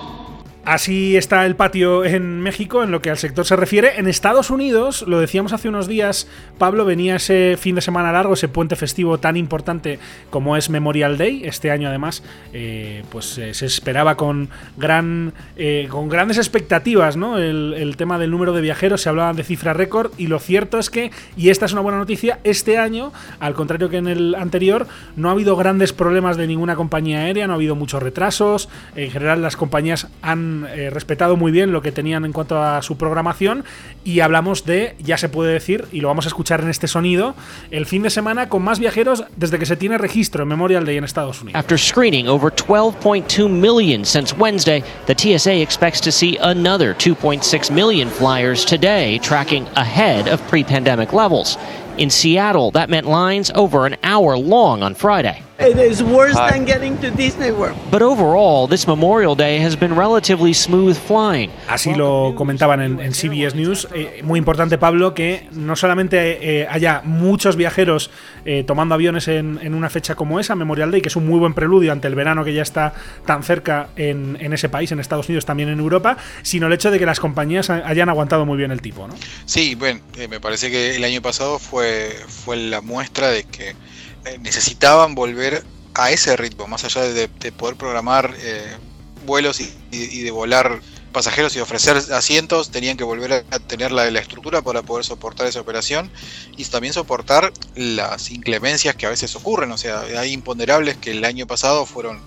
[0.64, 3.98] Así está el patio en México en lo que al sector se refiere.
[3.98, 6.28] En Estados Unidos, lo decíamos hace unos días,
[6.58, 9.98] Pablo, venía ese fin de semana largo, ese puente festivo tan importante
[10.30, 11.42] como es Memorial Day.
[11.44, 17.38] Este año, además, eh, pues eh, se esperaba con, gran, eh, con grandes expectativas ¿no?
[17.38, 20.90] El, tema del número de viajeros, se hablaban de cifra récord y lo cierto es
[20.90, 24.86] que, y esta es una buena noticia, este año, al contrario que en el anterior,
[25.16, 28.68] no ha habido grandes problemas de ninguna compañía aérea, no ha habido muchos retrasos.
[28.94, 32.82] En general, las compañías han eh, respetado muy bien lo que tenían en cuanto a
[32.82, 33.64] su programación
[34.04, 37.34] y hablamos de, ya se puede decir, y lo vamos a escuchar en este sonido,
[37.70, 40.96] el fin de semana con más viajeros desde que se tiene registro en Memorial Day
[40.96, 41.58] en Estados Unidos.
[41.58, 48.08] After screening over 12.2 million since Wednesday, the TSA expects to see another 2.6 million
[48.08, 51.58] flyers today, tracking ahead of pre-pandemic levels.
[51.98, 55.42] In Seattle, that meant lines over an hour long on Friday.
[55.60, 57.76] It is worse than getting to Disney World.
[57.90, 61.50] But overall, this Memorial Day has been relatively smooth flying.
[61.66, 63.88] Así lo comentaban en, en CBS News.
[63.92, 68.12] Eh, muy importante, Pablo, que no solamente eh, haya muchos viajeros
[68.44, 71.40] eh, tomando aviones en, en, una fecha como esa, Memorial Day, que es un muy
[71.40, 72.94] buen preludio ante el verano que ya está
[73.26, 76.92] tan cerca en, en ese país, en Estados Unidos, también en Europa, sino el hecho
[76.92, 79.14] de que las compañías hayan aguantado muy bien el tipo, ¿no?
[79.44, 83.74] Sí, bueno, eh, me parece que el año pasado fue, fue la muestra de que
[84.40, 85.64] necesitaban volver
[85.94, 88.76] a ese ritmo, más allá de, poder programar eh,
[89.26, 90.80] vuelos y, de volar
[91.12, 95.46] pasajeros y ofrecer asientos, tenían que volver a tener la, la estructura para poder soportar
[95.46, 96.10] esa operación
[96.56, 99.72] y también soportar las inclemencias que a veces ocurren.
[99.72, 102.20] O sea, hay imponderables que el año pasado fueron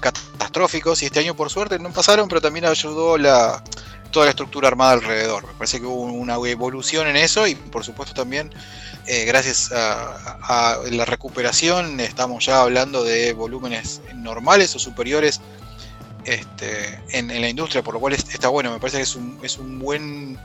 [0.00, 3.62] catastróficos y este año por suerte no pasaron, pero también ayudó la,
[4.14, 5.44] toda la estructura armada alrededor.
[5.44, 8.48] Me parece que hubo una evolución en eso y por supuesto también
[9.06, 15.40] eh, gracias a, la recuperación estamos ya hablando de volúmenes normales o superiores
[16.24, 19.58] este, en, la industria, por lo cual está bueno, me parece que es un, es
[19.58, 20.38] un buen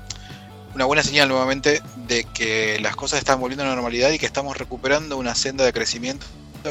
[0.74, 4.26] una buena señal nuevamente de que las cosas están volviendo a la normalidad y que
[4.26, 6.26] estamos recuperando una senda de crecimiento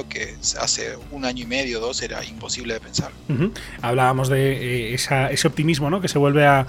[0.09, 3.11] que hace un año y medio, dos, era imposible de pensar.
[3.83, 6.01] Hablábamos de eh, ese optimismo ¿no?
[6.01, 6.67] que se vuelve a,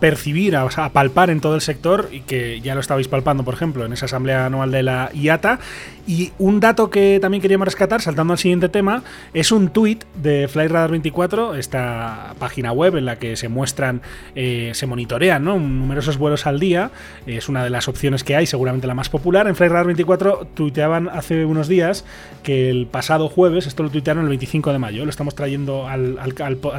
[0.00, 3.84] percibir, a, palpar en todo el sector y que ya lo estabais palpando, por ejemplo,
[3.84, 5.60] en esa asamblea anual de la IATA.
[6.06, 9.02] Y un dato que también queríamos rescatar, saltando al siguiente tema,
[9.34, 14.00] es un tuit de Flightradar24, esta página web en la que se muestran,
[14.34, 16.90] eh, se monitorean numerosos vuelos al día.
[17.26, 19.48] Es una de las opciones que hay, seguramente la más popular.
[19.48, 22.04] En Flightradar24 tuiteaban hace unos días
[22.42, 26.16] que el pasado jueves, esto lo tuitearon el 25 de mayo, lo estamos trayendo al,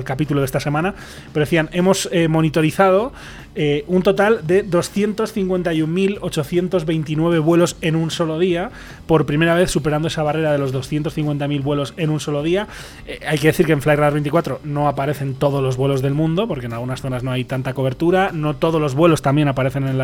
[0.04, 0.96] capítulo de esta semana,
[1.34, 3.14] pero decían, hemos eh, monitorizado
[3.56, 8.72] eh, un total de 251.829 vuelos en un solo día,
[9.08, 12.68] por primera vez superando esa barrera de los 250.000 vuelos en un solo día.
[13.08, 16.48] Eh, hay que decir que en Flyradar 24 no aparecen todos los vuelos del mundo,
[16.48, 20.00] porque en algunas zonas no hay tanta cobertura, no todos los vuelos también aparecen en,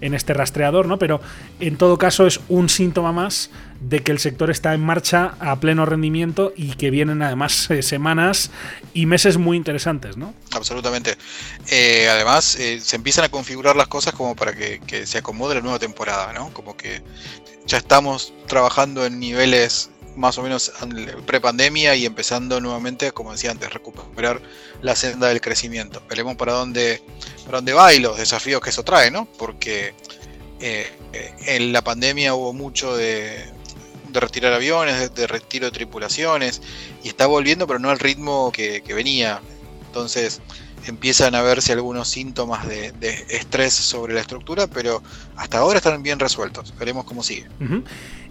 [0.00, 0.98] en este rastreador, ¿no?
[0.98, 1.20] pero
[1.60, 3.50] en todo caso es un síntoma más
[3.80, 7.82] de que el sector está en marcha a pleno rendimiento y que vienen además eh,
[7.82, 8.50] semanas
[8.92, 10.34] y meses muy interesantes, ¿no?
[10.50, 11.16] Absolutamente.
[11.70, 15.60] Eh, además, eh, se empiezan a configurar las cosas como para que, se acomode la
[15.60, 16.52] nueva temporada, ¿no?
[16.52, 17.02] Como que
[17.66, 20.72] ya estamos trabajando en niveles más o menos
[21.26, 24.42] pre-pandemia y empezando nuevamente, como decía antes, recuperar
[24.82, 26.02] la senda del crecimiento.
[26.08, 27.00] Veremos para dónde,
[27.44, 29.26] para dónde va y los desafíos que eso trae, ¿no?
[29.38, 29.94] Porque
[30.60, 33.44] en la pandemia hubo mucho de,
[34.12, 36.62] de retirar aviones, de, retiro de tripulaciones,
[37.02, 39.40] y está volviendo, pero no al ritmo que, venía.
[39.86, 40.40] Entonces,
[40.86, 42.92] empiezan a verse algunos síntomas de,
[43.28, 45.02] estrés sobre la estructura, pero
[45.36, 46.74] hasta ahora están bien resueltos.
[46.78, 47.46] Veremos cómo sigue.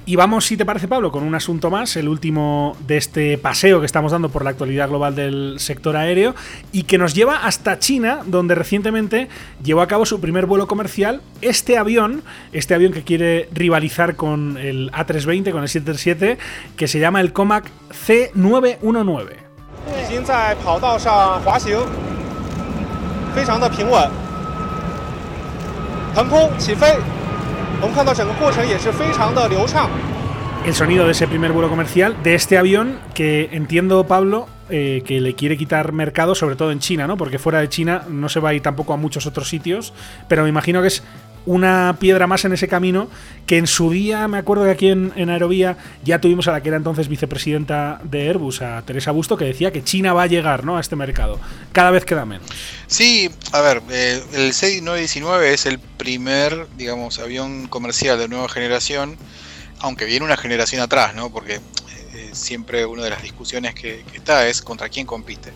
[0.07, 3.81] Y vamos, si te parece, Pablo, con un asunto más, el último de este paseo
[3.81, 6.33] que estamos dando por la actualidad global del sector aéreo
[6.71, 9.27] y que nos lleva hasta China, donde recientemente
[9.61, 11.21] llevó a cabo su primer vuelo comercial.
[11.41, 16.37] Este avión, este avión que quiere rivalizar con el A320, con el 737,
[16.77, 17.69] que se llama el Comac
[18.07, 19.31] C919.
[27.80, 29.88] 我们看到整个过程也是非常的流畅。
[30.64, 35.34] el sonido de ese primer vuelo comercial de este avión que entiendo, Pablo, eh, que le
[35.34, 37.16] quiere quitar mercado, sobre todo en China, ¿no?
[37.16, 39.92] Porque fuera de China no se va a ir tampoco a muchos otros sitios,
[40.28, 41.02] pero me imagino que es
[41.47, 43.09] una piedra más en ese camino
[43.47, 46.67] que en su día, me acuerdo que aquí en, Aerovía ya tuvimos a la que
[46.67, 50.65] era entonces vicepresidenta de Airbus, a Teresa Busto, que decía que China va a llegar
[50.65, 50.77] ¿no?
[50.77, 51.39] a este mercado.
[51.71, 52.47] Cada vez queda menos.
[52.85, 59.17] Sí, a ver, eh, el C919 es el primer, digamos, avión comercial de nueva generación
[59.79, 61.31] aunque viene una generación atrás, ¿no?
[61.31, 65.51] Porque eh, siempre una de las discusiones que, está es contra quién compite.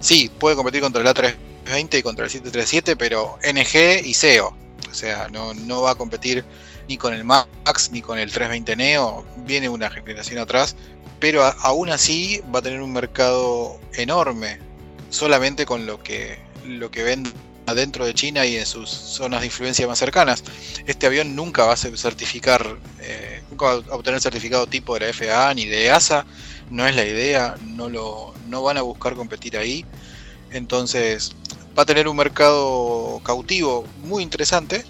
[0.00, 4.56] Sí, puede competir contra el A320 y contra el 737, pero NG y SEO.
[4.94, 6.44] O sea, no, no va a competir
[6.88, 9.26] ni con el Max ni con el 320 Neo.
[9.38, 10.76] Viene una generación atrás,
[11.18, 14.60] pero aún así va a tener un mercado enorme,
[15.10, 17.32] solamente con lo que, lo que vende
[17.66, 20.44] adentro de China y en sus zonas de influencia más cercanas.
[20.86, 22.64] Este avión nunca va a certificar,
[23.00, 26.24] eh, nunca va a obtener certificado tipo de la FAA ni de EASA,
[26.70, 29.84] no es la idea, no, lo, no van a buscar competir ahí.
[30.52, 31.34] Entonces
[31.76, 34.84] va a tener un mercado cautivo muy interesante,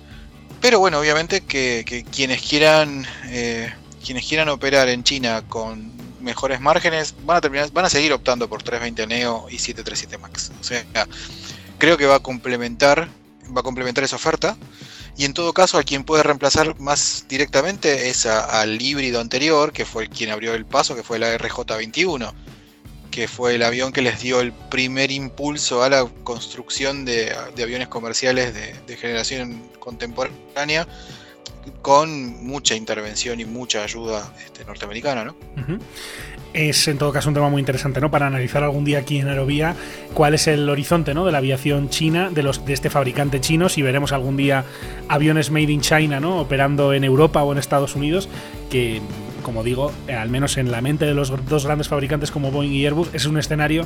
[0.61, 3.73] pero bueno, obviamente que, quienes quieran eh,
[4.05, 8.48] quienes quieran operar en China con mejores márgenes van a terminar, van a seguir optando
[8.48, 10.52] por 320 Neo y 737 Max.
[10.61, 10.85] O sea,
[11.78, 13.09] creo que va a complementar,
[13.55, 14.56] va a complementar esa oferta.
[15.16, 19.85] Y en todo caso, a quien puede reemplazar más directamente es al híbrido anterior, que
[19.85, 22.32] fue quien abrió el paso, que fue la RJ-21,
[23.15, 27.32] que fue el avión que les dio el primer impulso a la construcción de,
[27.62, 30.89] aviones comerciales de, generación contemporánea,
[31.81, 35.24] con mucha intervención y mucha ayuda este, norteamericana.
[35.24, 35.36] ¿no?
[36.55, 38.11] es en todo caso un tema muy interesante, ¿no?
[38.11, 39.77] Para analizar algún día aquí en Aerovía
[40.12, 41.24] cuál es el horizonte, ¿no?
[41.24, 44.65] De la aviación china, de los de este fabricante chino, si veremos algún día
[45.09, 46.41] aviones made in China, ¿no?
[46.41, 48.28] Operando en Europa o en Estados Unidos,
[48.70, 49.01] que
[49.45, 52.73] como digo, eh, al menos en la mente de los dos grandes fabricantes como Boeing
[52.73, 53.85] y Airbus, es un escenario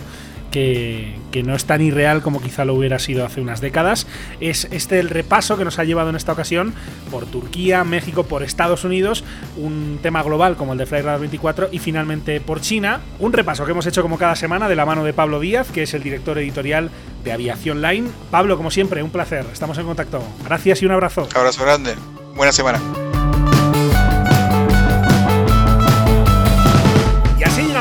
[0.51, 4.07] que, no es tan irreal como quizá lo hubiera sido hace unas décadas.
[4.41, 6.75] Es este el repaso que nos ha llevado en esta ocasión
[7.11, 9.25] por Turquía, México, por Estados Unidos,
[9.57, 13.01] un tema global como el de Flightradar 24 y finalmente por China.
[13.19, 15.83] Un repaso que hemos hecho como cada semana de la mano de Pablo Díaz, que
[15.83, 16.91] es el director editorial
[17.25, 18.09] de Aviación Line.
[18.31, 19.47] Pablo, como siempre, un placer.
[19.53, 20.23] Estamos en contacto.
[20.45, 21.29] Gracias y un abrazo.
[21.35, 21.95] abrazo grande.
[22.35, 23.08] Buena semana.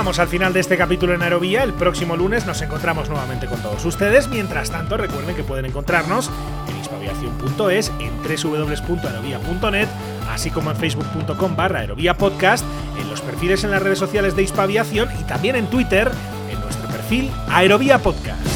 [0.07, 1.63] Al final de este capítulo en Aerovía.
[1.63, 4.29] El próximo lunes nos encontramos nuevamente con todos ustedes.
[4.29, 6.31] Mientras tanto, recuerden que pueden encontrarnos
[6.69, 9.87] en hispaviación.es, en www.aerovía.net,
[10.31, 12.65] así como en facebook.com barra aerovía podcast,
[12.97, 16.09] en los perfiles en las redes sociales de Hispaviación y también en Twitter,
[16.49, 18.47] en nuestro perfil Aerovía Podcast.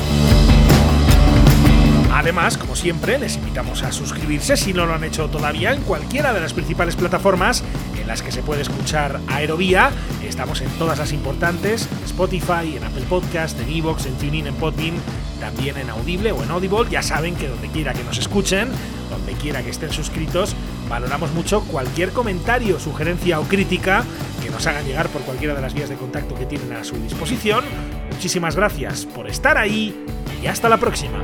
[2.14, 6.32] Además, como siempre, les invitamos a suscribirse si no lo han hecho todavía en cualquiera
[6.32, 7.62] de las principales plataformas
[8.02, 9.92] en las que se puede escuchar Aerovía.
[10.24, 14.56] Estamos en todas las importantes, en Spotify, en Apple Podcast, en Evox, en TuneIn, en
[14.56, 14.96] Podbean,
[15.40, 16.90] también en Audible o en Audible.
[16.90, 18.70] Ya saben que donde quiera que nos escuchen,
[19.10, 20.56] donde quiera que estén suscritos,
[20.90, 24.04] valoramos mucho cualquier comentario, sugerencia o crítica
[24.44, 26.96] que nos hagan llegar por cualquiera de las vías de contacto que tienen a su
[26.96, 27.64] disposición.
[28.12, 30.06] Muchísimas gracias por estar ahí
[30.42, 31.24] y hasta la próxima.